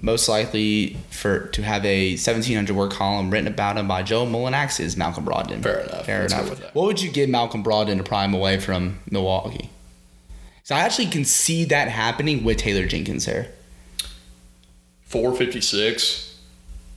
[0.01, 4.79] most likely for to have a 1700 word column written about him by Joe Mullinax
[4.79, 5.63] is Malcolm Brogdon.
[5.63, 6.05] Fair enough.
[6.05, 6.75] Fair Let's enough.
[6.75, 9.69] What would you give Malcolm Brogdon to prime away from Milwaukee?
[10.63, 13.47] So I actually can see that happening with Taylor Jenkins here.
[15.03, 16.39] Four fifty six.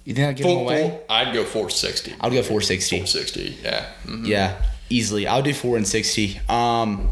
[0.04, 0.88] You think I'd give him away?
[0.90, 2.14] four, I'd go four sixty.
[2.20, 2.98] I'll go 460.
[2.98, 3.56] Four sixty.
[3.62, 3.86] Yeah.
[4.06, 4.26] Mhm.
[4.26, 5.26] Yeah, easily.
[5.26, 6.40] I'll do four and sixty.
[6.48, 7.10] Um,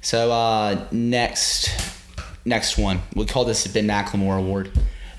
[0.00, 1.68] so uh, next,
[2.46, 3.00] next one.
[3.14, 4.70] We call this the Ben McLemore Award.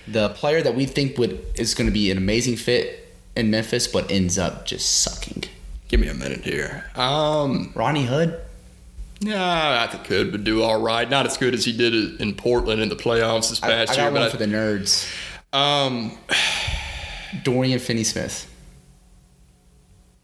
[0.07, 3.87] The player that we think would is going to be an amazing fit in Memphis,
[3.87, 5.45] but ends up just sucking.
[5.87, 6.85] Give me a minute here.
[6.95, 7.71] Um.
[7.75, 8.39] Rodney Hood.
[9.21, 11.09] Yeah, I think could but do all right.
[11.09, 13.95] Not as good as he did in Portland in the playoffs this I, I past
[13.95, 15.09] got year, one but for the nerds.
[15.53, 16.17] Um,
[17.43, 18.51] Dorian Finney-Smith.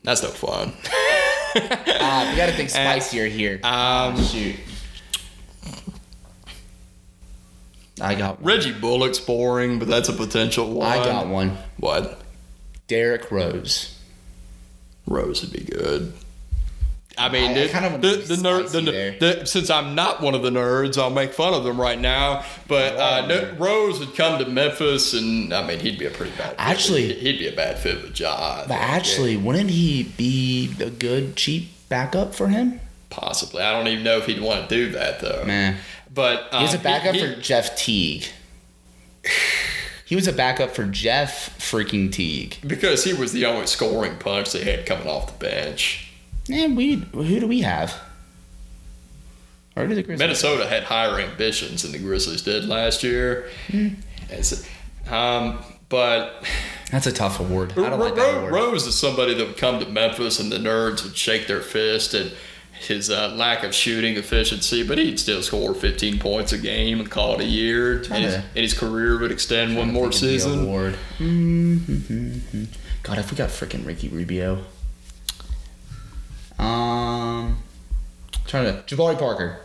[0.03, 0.73] that's no fun.
[1.55, 1.55] Uh,
[2.31, 3.59] we got to think spicier here.
[3.63, 4.57] Um, Shoot.
[8.01, 8.41] I got.
[8.41, 8.45] One.
[8.45, 10.87] Reggie Bullock's boring, but that's a potential one.
[10.87, 11.57] I got one.
[11.77, 12.21] What?
[12.87, 13.97] Derrick Rose.
[15.07, 16.13] Rose would be good.
[17.17, 20.43] I mean, I- I kinda the, the nerd, the, the, since I'm not one of
[20.43, 22.45] the nerds, I'll make fun of them right now.
[22.67, 26.31] But uh, no, Rose would come to Memphis, and I mean, he'd be a pretty
[26.37, 26.49] bad.
[26.51, 26.55] Fit.
[26.57, 28.63] Actually- he'd be a bad fit with Ja.
[28.67, 32.79] But actually, wouldn't he be a good cheap backup for him?
[33.09, 35.43] possibly, I don't even know if he'd want to do that though.
[35.45, 35.75] Man,
[36.13, 38.25] But um, he was a backup he- for Jeff Teague.
[40.03, 42.57] He was a backup for Jeff freaking Teague.
[42.67, 46.11] because he was the only scoring punch they had coming off the bench.
[46.49, 47.95] Man, we who do we have?
[49.77, 50.19] Or the Grizzlies?
[50.19, 53.49] Minnesota had higher ambitions than the Grizzlies did last year.
[53.69, 53.93] Hmm.
[55.09, 56.43] Um, but
[56.91, 57.71] That's a tough award.
[57.71, 58.53] I don't Ro- like that award.
[58.53, 62.13] Rose is somebody that would come to Memphis and the nerds would shake their fist
[62.13, 62.33] at
[62.81, 67.09] his uh, lack of shooting efficiency, but he'd still score 15 points a game and
[67.09, 67.97] call it a year.
[68.11, 70.63] And his, and his career would extend one more Think of the season.
[70.63, 70.97] Award.
[71.19, 72.63] Mm-hmm.
[73.03, 74.63] God, if we got freaking Ricky Rubio.
[76.57, 77.57] Um,
[78.45, 79.61] trying to Jabari Parker.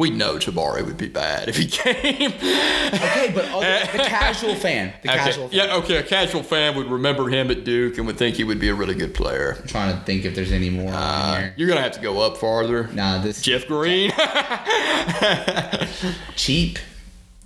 [0.00, 2.32] We know Jabari would be bad if he came.
[2.32, 5.48] Okay, but other, the casual fan, the Okay, casual.
[5.48, 5.58] Fan.
[5.68, 5.96] Yeah, okay.
[5.98, 8.74] A casual fan would remember him at Duke and would think he would be a
[8.74, 9.58] really good player.
[9.60, 11.54] I'm trying to think if there's any more Uh, here.
[11.58, 12.88] you're gonna have to go up farther.
[12.94, 14.10] Nah, this Jeff Green.
[16.34, 16.78] cheap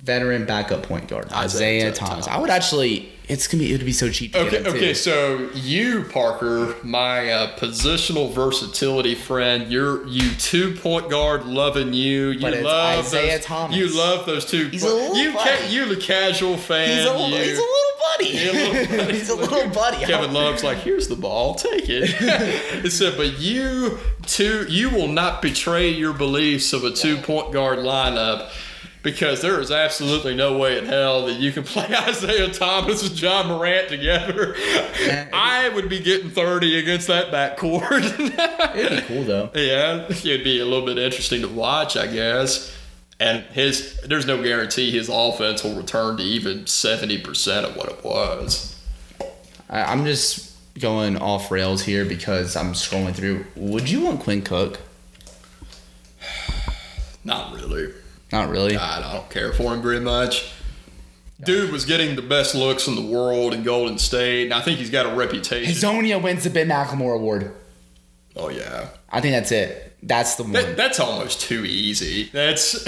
[0.04, 2.26] veteran backup point guard Isaiah Isaiah Thomas.
[2.26, 2.28] Thomas.
[2.28, 3.10] I would actually.
[3.26, 3.72] It's gonna be.
[3.72, 4.34] It would be so cheap.
[4.34, 4.78] To Okay, get okay.
[4.88, 4.94] too.
[4.94, 12.28] So you, Parker, my uh, positional versatility friend, you're you two point guard loving you.
[12.32, 13.76] You But love Isaiah those, Thomas.
[13.78, 14.68] You love those two.
[14.68, 15.68] He's a little you buddy.
[15.72, 16.98] you the casual fan.
[16.98, 17.30] He's a little.
[17.30, 17.80] you, He's a little
[18.10, 18.26] buddy.
[18.26, 19.12] He's a little buddy.
[19.18, 20.04] he's a little buddy.
[20.04, 22.14] Kevin Love's like, here's the ball, take it.
[22.84, 27.54] it said, but you two, you will not betray your beliefs of a two point
[27.54, 28.50] guard lineup.
[29.04, 33.20] Because there is absolutely no way in hell that you can play Isaiah Thomas and
[33.20, 34.56] Ja Morant together.
[35.32, 38.02] I would be getting 30 against that backcourt.
[38.74, 39.50] It'd be cool though.
[39.54, 42.76] yeah, it'd be a little bit interesting to watch, I guess.
[43.20, 48.02] And his, there's no guarantee his offense will return to even 70% of what it
[48.02, 48.82] was.
[49.68, 53.44] I, I'm just going off rails here because I'm scrolling through.
[53.54, 54.80] Would you want Quinn Cook?
[57.24, 57.92] Not really.
[58.34, 58.72] Not really.
[58.72, 60.52] God, I don't care for him very much.
[61.44, 64.80] Dude was getting the best looks in the world in Golden State, and I think
[64.80, 65.72] he's got a reputation.
[65.72, 67.54] Hezonja wins the Ben McLemore Award.
[68.34, 69.96] oh yeah, I think that's it.
[70.02, 70.52] That's the one.
[70.54, 72.24] that, that's almost too easy.
[72.32, 72.84] That's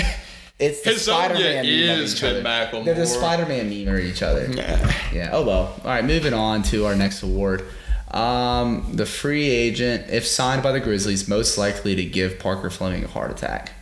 [0.58, 2.42] it's the Spider-Man meme of is each Ben other.
[2.42, 2.84] McLemore.
[2.84, 4.50] They're the Spider-Man meme of each other.
[4.50, 5.30] Yeah.
[5.32, 5.80] Oh well.
[5.84, 6.04] All right.
[6.04, 7.64] Moving on to our next award.
[8.10, 13.04] Um, the free agent, if signed by the Grizzlies, most likely to give Parker Fleming
[13.04, 13.72] a heart attack.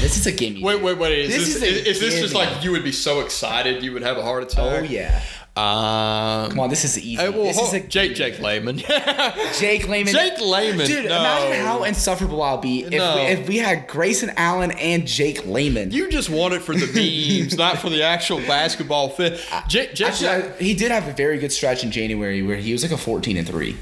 [0.00, 0.62] This is a gimme.
[0.62, 1.18] wait, wait, wait.
[1.18, 3.92] Is This this, is is, is this just like you would be so excited you
[3.92, 4.80] would have a heart attack?
[4.80, 5.22] Oh yeah.
[5.58, 7.14] Um, Come on, this is easy.
[7.16, 8.76] Hey, well, this is a Jake Jake Layman.
[9.58, 10.12] Jake Layman.
[10.12, 10.86] Jake Layman.
[10.86, 11.18] Dude, no.
[11.18, 13.16] imagine how insufferable I'll be if, No.
[13.16, 15.92] we, if we had Grayson Allen and Jake Layman.
[15.92, 16.86] You just want it for the
[17.40, 19.40] memes, not for the actual basketball fit.
[19.66, 22.72] Jake, Jake, Actually, I- he did have a very good stretch in January where he
[22.72, 23.76] was like a 14 and 3.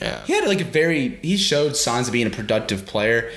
[0.00, 0.24] yeah.
[0.24, 3.30] He had like a very he showed signs of being a productive player.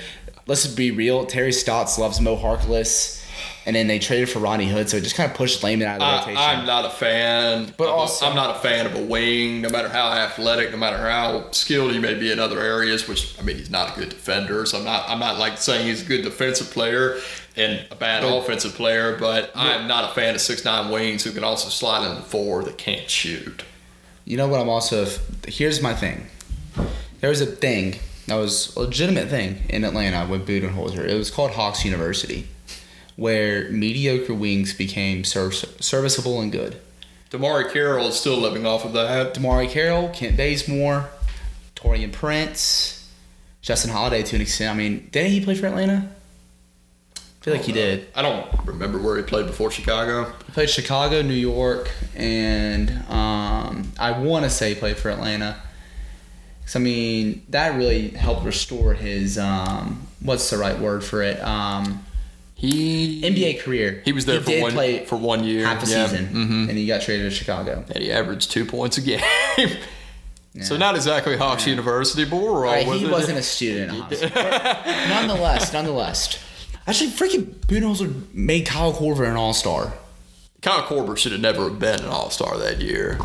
[0.48, 3.22] Let's be real, Terry Stotts loves Mo Harkless,
[3.66, 5.96] and then they traded for Rodney Hood, so it just kind of pushed Layman out
[5.96, 6.38] of the I, rotation.
[6.38, 7.74] I'm not a fan.
[7.76, 10.78] But I'm, also- I'm not a fan of a wing, no matter how athletic, no
[10.78, 13.06] matter how skilled he may be in other areas.
[13.06, 15.10] Which I mean, he's not a good defender, so I'm not.
[15.10, 17.18] I'm not like saying he's a good defensive player
[17.54, 19.18] and a bad offensive player.
[19.18, 22.22] But I'm not a fan of six nine wings who can also slide in the
[22.22, 23.64] four that can't shoot.
[24.24, 24.60] You know what?
[24.60, 25.06] I'm also.
[25.46, 26.28] Here's my thing.
[27.20, 31.06] There was a thing that was a legitimate thing in Atlanta with Budenholzer.
[31.06, 32.46] It was called Hawks University,
[33.16, 36.80] where mediocre wings became service, serviceable and good.
[37.30, 39.34] DeMarre Carroll is still living off of that.
[39.34, 41.08] DeMarre Carroll, Kent Bazemore,
[41.74, 43.10] Taurean Prince,
[43.60, 44.74] Justin Holiday to an extent.
[44.74, 46.08] I mean, didn't he play for Atlanta?
[47.16, 48.08] I feel like he did.
[48.14, 50.32] I don't remember where he played before Chicago.
[50.46, 55.62] He played Chicago, New York, and um, I want to say he played for Atlanta.
[56.68, 61.42] 'Cause, I mean, that really helped restore his um, what's the right word for it?
[61.42, 62.04] Um,
[62.54, 64.02] He NBA career.
[64.04, 66.06] He was there He for one play for one year, half a yeah.
[66.06, 66.68] season, Mhm.
[66.68, 67.84] and he got traded to Chicago.
[67.94, 69.20] And he averaged two points a game.
[70.62, 73.10] So not exactly Hawks University, but we're all Right, he it.
[73.12, 73.92] wasn't a student,
[75.08, 76.36] nonetheless, nonetheless.
[76.86, 79.92] Actually, freaking Budenholzer made Kyle Korver an All Star.
[80.62, 83.20] Kyle Korver should have never been an All Star that year.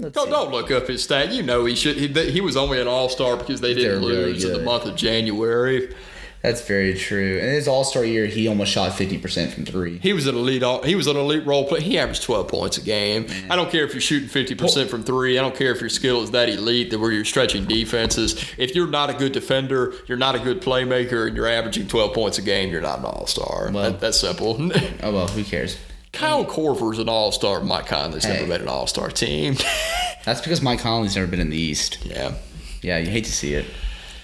[0.00, 1.32] Don't, don't look up his stat.
[1.32, 1.96] You know he should.
[1.96, 4.62] He, he was only an All Star because they didn't They're really lose in the
[4.62, 5.94] month of January.
[6.42, 7.38] That's very true.
[7.38, 9.98] In his All Star year, he almost shot fifty percent from three.
[9.98, 10.64] He was an elite.
[10.84, 11.80] He was an elite role player.
[11.80, 13.26] He averaged twelve points a game.
[13.48, 15.38] I don't care if you're shooting fifty percent from three.
[15.38, 18.44] I don't care if your skill is that elite that where you're stretching defenses.
[18.58, 22.12] If you're not a good defender, you're not a good playmaker, and you're averaging twelve
[22.12, 23.70] points a game, you're not an All Star.
[23.70, 24.58] Well- that, that's simple.
[25.04, 25.78] Oh well, who cares?
[26.12, 27.60] Kyle Korver's an All Star.
[27.60, 28.34] Mike Conley's Hey.
[28.34, 29.56] never made an All Star team.
[30.24, 31.98] That's because Mike Conley's never been in the East.
[32.04, 32.34] yeah.
[32.82, 33.64] Yeah, you hate to see it,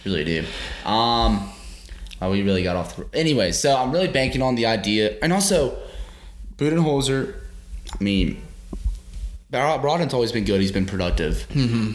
[0.05, 0.45] really do.
[0.85, 1.49] Um,
[2.21, 3.07] oh, we really got off the.
[3.17, 5.79] Anyway, so I'm really banking on the idea, and also
[6.57, 7.37] Budenholzer.
[7.99, 8.43] I mean,
[9.53, 10.61] Broden's always been good.
[10.61, 11.47] He's been productive,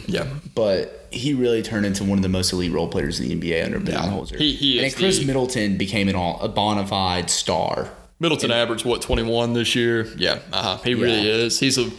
[0.08, 0.26] Yeah.
[0.54, 3.62] but he really turned into one of the most elite role players in the NBA
[3.64, 4.38] under Budenholzer.
[4.38, 7.90] He- he and Chris the- Middleton became an all, a bona fide star.
[8.20, 10.06] Middleton averaged what 21 this year.
[10.16, 10.78] Yeah, uh-huh.
[10.84, 11.60] he really is.
[11.60, 11.90] He's a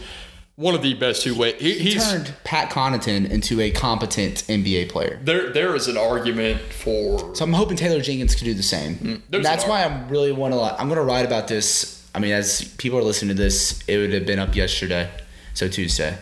[0.56, 1.52] one of the best two way.
[1.58, 5.20] He, He turned Pat Connaughton into a competent NBA player.
[5.22, 5.50] there.
[5.50, 8.96] There is an argument for So I'm hoping Taylor Jenkins could do the same.
[8.96, 10.60] Mm, That's why I'm really want to.
[10.60, 12.08] I'm going to write about this.
[12.14, 15.10] I mean, as people are listening to this, it would have been up yesterday,
[15.52, 16.16] so Tuesday.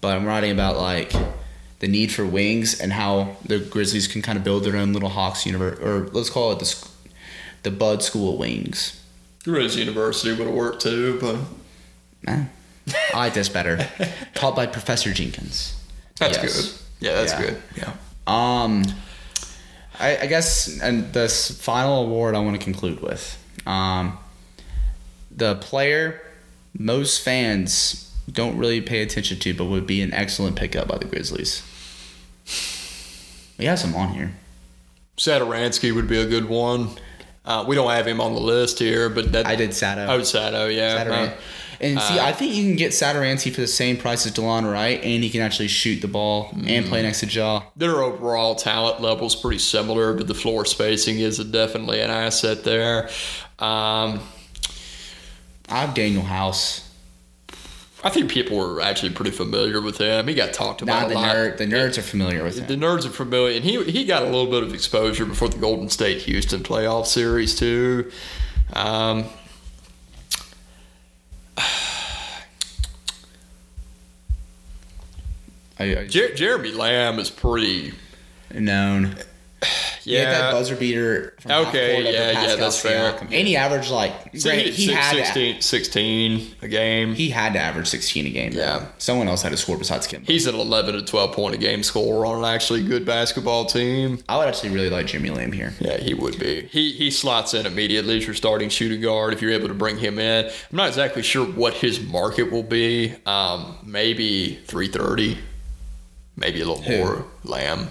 [0.00, 1.12] But I'm writing about like
[1.80, 5.10] the need for wings and how the Grizzlies can kind of build their own little
[5.10, 6.88] Hawks universe, or let's call it the
[7.64, 9.03] the Bud School of Wings.
[9.44, 11.36] Grizz University would have worked too, but
[12.26, 12.44] Eh,
[13.12, 13.86] I like this better.
[14.34, 15.74] Taught by Professor Jenkins.
[16.18, 16.54] that's Yes.
[16.72, 16.80] good.
[17.00, 17.40] Yeah, that's Yeah.
[17.40, 17.62] good.
[17.76, 17.92] Yeah.
[18.26, 18.84] Um,
[20.00, 24.16] I, I guess, and this final award I want to conclude with, um,
[25.30, 26.20] the player
[26.78, 31.04] most fans don't really pay attention to, but would be an excellent pickup by the
[31.04, 31.62] Grizzlies.
[33.58, 34.32] We have some on here.
[35.18, 36.88] Satoransky would be a good one.
[37.44, 40.06] Uh, we don't have him on the list here, but that I did Sato.
[40.08, 41.04] Oh, Sato, yeah.
[41.04, 41.36] Satoran- Uh,
[41.80, 45.02] And see, I think you can get Satoransky for the same price as Delon Wright,
[45.02, 47.62] and he can actually shoot the ball and play next to Ja.
[47.76, 52.64] Their overall talent level is pretty similar, but the floor spacing is definitely an asset
[52.64, 53.10] there.
[53.58, 54.20] Um,
[55.68, 56.83] I have Danuel House.
[58.04, 60.28] I think people were actually pretty familiar with him.
[60.28, 61.34] He got talked about a the lot.
[61.34, 62.66] nerd, the nerds are familiar with him.
[62.66, 65.56] The nerds are familiar, and he he got a little bit of exposure before the
[65.58, 68.10] Golden State Houston playoff series too.
[68.74, 69.24] Um,
[75.78, 77.94] I, I Jer- Jeremy Lamb is pretty.
[78.52, 79.16] known.
[80.06, 81.34] Had that Yeah, buzzer beater.
[81.40, 83.12] From Okay, yeah, yeah, that's fair.
[83.12, 83.22] Siakam.
[83.22, 87.14] And he averaged like so he, he six- had to, 16, 16 a game.
[87.14, 88.52] he had to average 16 a game.
[88.52, 88.60] though.
[88.60, 88.86] Yeah.
[88.98, 90.22] someone else had to score besides Kim.
[90.24, 94.18] He's an 11 to 12 point a game scorer on an actually good basketball team.
[94.28, 95.72] I would actually really like Jeremy Lamb here.
[95.80, 96.62] Yeah, he would be.
[96.70, 99.96] He he slots in immediately as your starting shooting guard if you're able to bring
[99.98, 100.46] him in.
[100.46, 103.14] I'm not exactly sure what his market will be.
[103.26, 105.38] Um, maybe 330,
[106.36, 106.98] maybe a little Who?
[106.98, 107.26] more.
[107.44, 107.88] Lamb.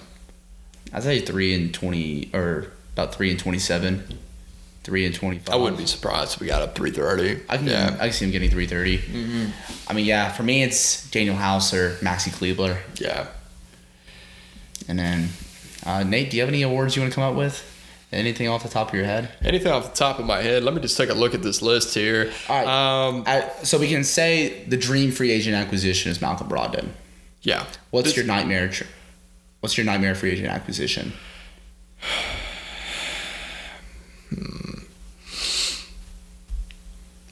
[0.94, 4.20] I'd say three and 20 or about three and 27,
[4.84, 5.54] three and 25.
[5.54, 7.44] I wouldn't be surprised if we got up 330.
[7.50, 8.98] I can, yeah, I can see him getting 330.
[9.00, 9.90] Mm-hmm.
[9.90, 12.78] I mean, yeah, for me, it's Danuel House or Maxi Kleber.
[12.96, 13.28] yeah.
[14.88, 15.30] And then,
[15.86, 17.70] uh, Nate, do you have any awards you want to come up with?
[18.12, 19.30] Anything off the top of your head?
[19.42, 20.64] Anything off the top of my head?
[20.64, 22.32] Let me just take a look at this list here.
[22.48, 22.68] All right.
[23.08, 26.90] Um, I, so we can say the dream free agent acquisition is Malcolm Brogdon.
[27.42, 27.66] yeah.
[27.90, 28.68] What's This- your nightmare?
[28.70, 28.84] tr-
[29.64, 31.14] What's your nightmare free agent acquisition?
[34.30, 34.83] Hmm.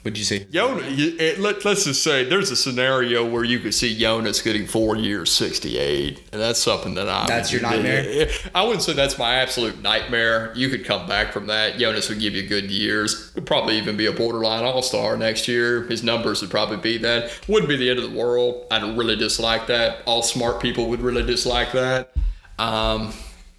[0.04, 0.45] What'd you say?
[0.45, 4.95] Jonas, let, let's just say there's a scenario where you could see Jonas getting four
[4.95, 6.30] years, 68.
[6.32, 7.28] And that's something that I.
[7.28, 8.28] That's your nightmare?
[8.56, 10.54] I wouldn't say that's my absolute nightmare.
[10.56, 11.78] You could come back from that.
[11.78, 13.32] Jonas would give you good years.
[13.36, 15.84] Would probably even be a borderline all star next year.
[15.84, 17.39] His numbers would probably be that.
[17.47, 18.66] Wouldn't be the end of the world.
[18.72, 19.99] I'd really dislike that.
[20.08, 22.12] All smart people would really dislike that.
[22.58, 23.14] Um,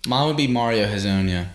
[0.08, 1.50] Mine would be Mario Hezonja.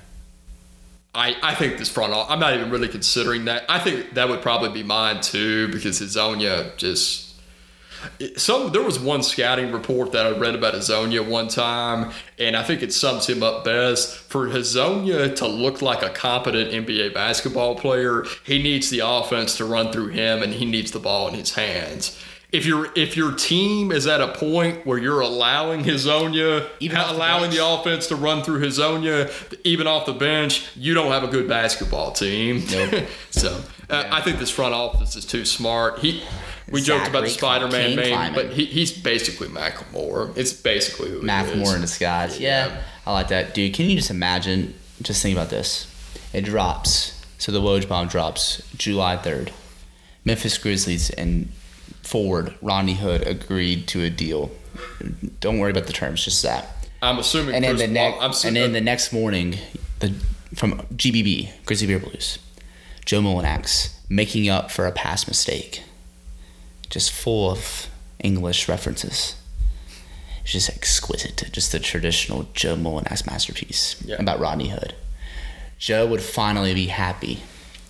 [1.17, 3.65] I, I think this front I'm not even really considering that.
[3.67, 7.25] I think that would probably be mine too because Hezonja just.
[8.35, 12.61] Some there was one scouting report that I read about Hezonja one time, and I
[12.61, 14.15] think it sums him up best.
[14.15, 19.65] For Hezonja to look like a competent NBA basketball player, he needs the offense to
[19.65, 22.23] run through him, and he needs the ball in his hands.
[22.51, 27.09] If your if your team is at a point where you're allowing Hezonja, Even off
[27.09, 31.23] the allowing the offense to run through Hezonja, even off the bench, you don't have
[31.23, 32.63] a good basketball team.
[32.71, 33.05] Nope.
[33.31, 35.99] so uh, I think this front office is too smart.
[35.99, 36.23] He,
[36.71, 40.35] we joked about the Spider-Man name, but he, he's basically Macklemore.
[40.37, 41.73] It's basically who he is.
[41.73, 42.39] in disguise.
[42.39, 42.67] Yeah.
[42.67, 42.81] Yeah.
[43.05, 43.53] I like that.
[43.53, 44.73] Dude, can you just imagine?
[45.01, 45.93] Just think about this.
[46.33, 47.23] It drops.
[47.37, 49.51] So the Woj bomb drops July 3rd.
[50.25, 51.49] Memphis Grizzlies and
[52.07, 54.51] forward Rodney Hood agreed to a deal.
[55.41, 56.87] Don't worry about the terms, just that.
[57.01, 57.53] I'm assuming.
[57.55, 59.55] And then the next, and then the next morning,
[59.99, 60.13] the
[60.55, 62.39] from GBB Grizzly Bear Blues,
[63.05, 65.83] Joe Mullinax making up for a past mistake,
[66.89, 67.87] just full of
[68.23, 69.35] English references.
[70.43, 74.15] It's just exquisite, just the traditional Joe Mullinax masterpiece Yeah.
[74.17, 74.95] about Rodney Hood.
[75.77, 77.43] Joe would finally be happy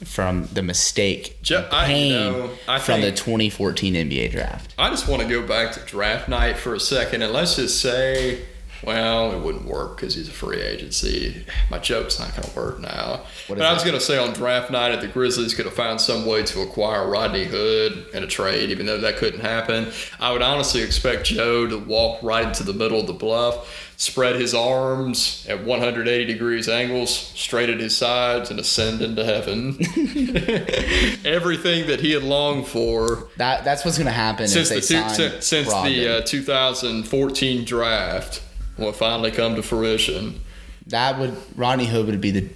[0.05, 4.73] from the mistake, Joe- and I- you pain know, I from the 2014 NBA draft.
[4.77, 7.79] I just want to go back to draft night for a second, and let's just
[7.81, 8.39] say,
[8.83, 11.45] well, it wouldn't work because he's a free agency.
[11.71, 13.21] My joke's not going to work now.
[13.47, 15.99] But I was going to say on draft night, if the Grizzlies could have found
[15.99, 20.31] some way to acquire Rodney Hood in a trade, even though that couldn't happen, I
[20.31, 24.53] would honestly expect Joe to walk right into the middle of the bluff, spread his
[24.53, 29.77] arms at 180 degrees angles, straight at his sides, and ascend into heaven.
[31.25, 35.09] Everything that he had longed for That that's what's gonna happen since the they two,
[35.09, 38.43] since, since the uh, 2014 draft
[38.77, 40.41] will finally come to fruition.
[40.87, 42.49] That would Rodney Hood would be the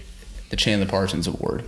[0.49, 1.63] the Chandler Parsons Award,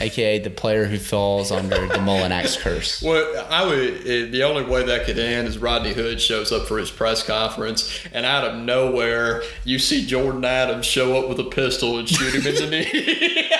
[0.00, 3.02] aka the player who falls under the Mullinax curse.
[3.02, 4.06] Well, I would.
[4.06, 7.24] eh, The only way that could end is Rodney Hood shows up for his press
[7.24, 12.08] conference, and out of nowhere, you see Jordan Adams show up with a pistol and
[12.08, 13.48] shoot him in the knee.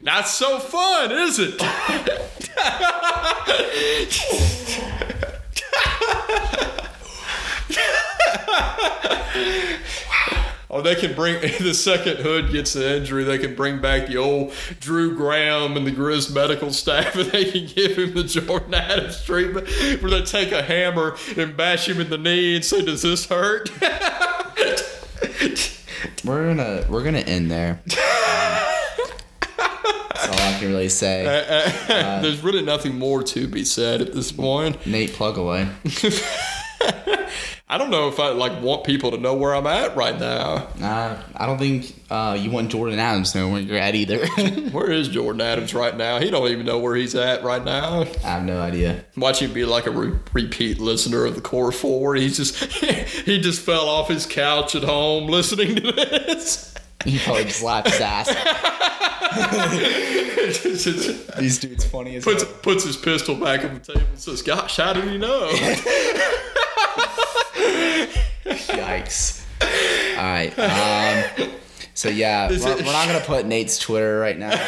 [0.00, 1.54] Not so fun, is it?
[10.74, 13.24] Oh, they can bring the second Hood gets the injury.
[13.24, 17.44] They can bring back the old Drew Graham and the Grizz medical staff, and they
[17.44, 19.68] can give him the Jordan Adams treatment,
[20.00, 23.26] where they take a hammer and bash him in the knee and say, "Does this
[23.26, 23.70] hurt?"
[26.24, 27.80] We're gonna we're gonna end there.
[27.84, 28.61] Um,
[30.30, 31.24] I can really say.
[32.22, 34.86] There's really nothing more to be said at this point.
[34.86, 35.68] Nate, plug away.
[37.72, 40.68] I don't know if I like want people to know where I'm at right now.
[40.78, 44.26] Uh, I don't think uh, you want Jordan Adams to know where you're at either.
[44.72, 46.18] Where is Jordan Adams right now?
[46.18, 48.02] He don't even know where he's at right now.
[48.02, 49.06] I have no idea.
[49.16, 52.14] Watch him be like a re- repeat listener of the core four.
[52.14, 56.74] He's just he just fell off his couch at home listening to this.
[57.04, 58.28] He probably just laughed his ass.
[61.38, 64.76] These dudes funny as puts puts his pistol back on the table and says, "Gosh,
[64.76, 65.50] how did he know?"
[68.44, 69.44] Yikes.
[70.16, 70.52] All right.
[70.58, 71.50] Um,
[71.94, 74.52] so yeah, we're, it- we're not gonna put Nate's Twitter right now.
[74.52, 74.58] Um,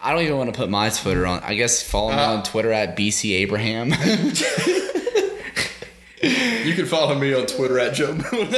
[0.00, 1.42] I don't even want to put my Twitter on.
[1.42, 3.88] I guess follow me Uh, on Twitter at BC Abraham.
[6.66, 8.48] you can follow me on Twitter at Joe Moon.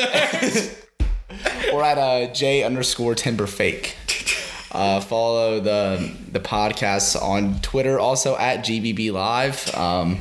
[1.73, 3.97] or at uh, J underscore Timber Fake.
[4.73, 9.75] Uh, follow the the podcast on Twitter, also at GBB Live.
[9.75, 10.19] Um,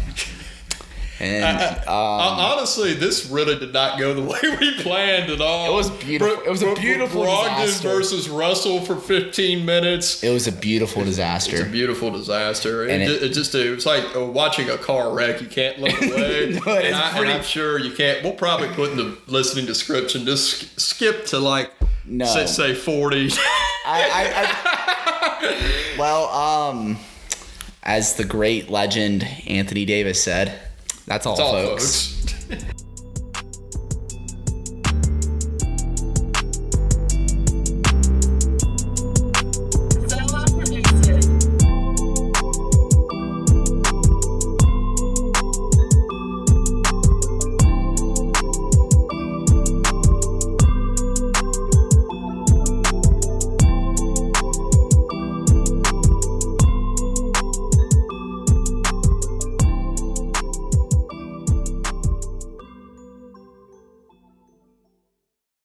[1.19, 1.43] and
[1.87, 5.71] uh, Honestly, this really did not go the way we planned at all.
[5.71, 6.43] It was beautiful.
[6.43, 7.87] It was a beautiful Brogdon disaster.
[7.89, 10.23] versus Russell for 15 minutes.
[10.23, 11.57] it was a beautiful disaster.
[11.57, 12.83] It's a beautiful disaster.
[12.87, 15.41] It, it- it, just it was like uh, watching a car wreck.
[15.41, 16.59] You can't look away.
[16.65, 18.23] No, and, I, pretty- am sure you can't.
[18.23, 20.25] We'll probably put in the listening description.
[20.25, 21.71] Just sk- skip to like
[22.05, 22.25] No.
[22.25, 23.29] say, say 40.
[23.85, 26.97] I, I, I, well, um,
[27.83, 30.59] as the great legend Anthony Davis said,
[31.09, 32.35] that's all, That's all, folks.
[32.49, 32.73] folks.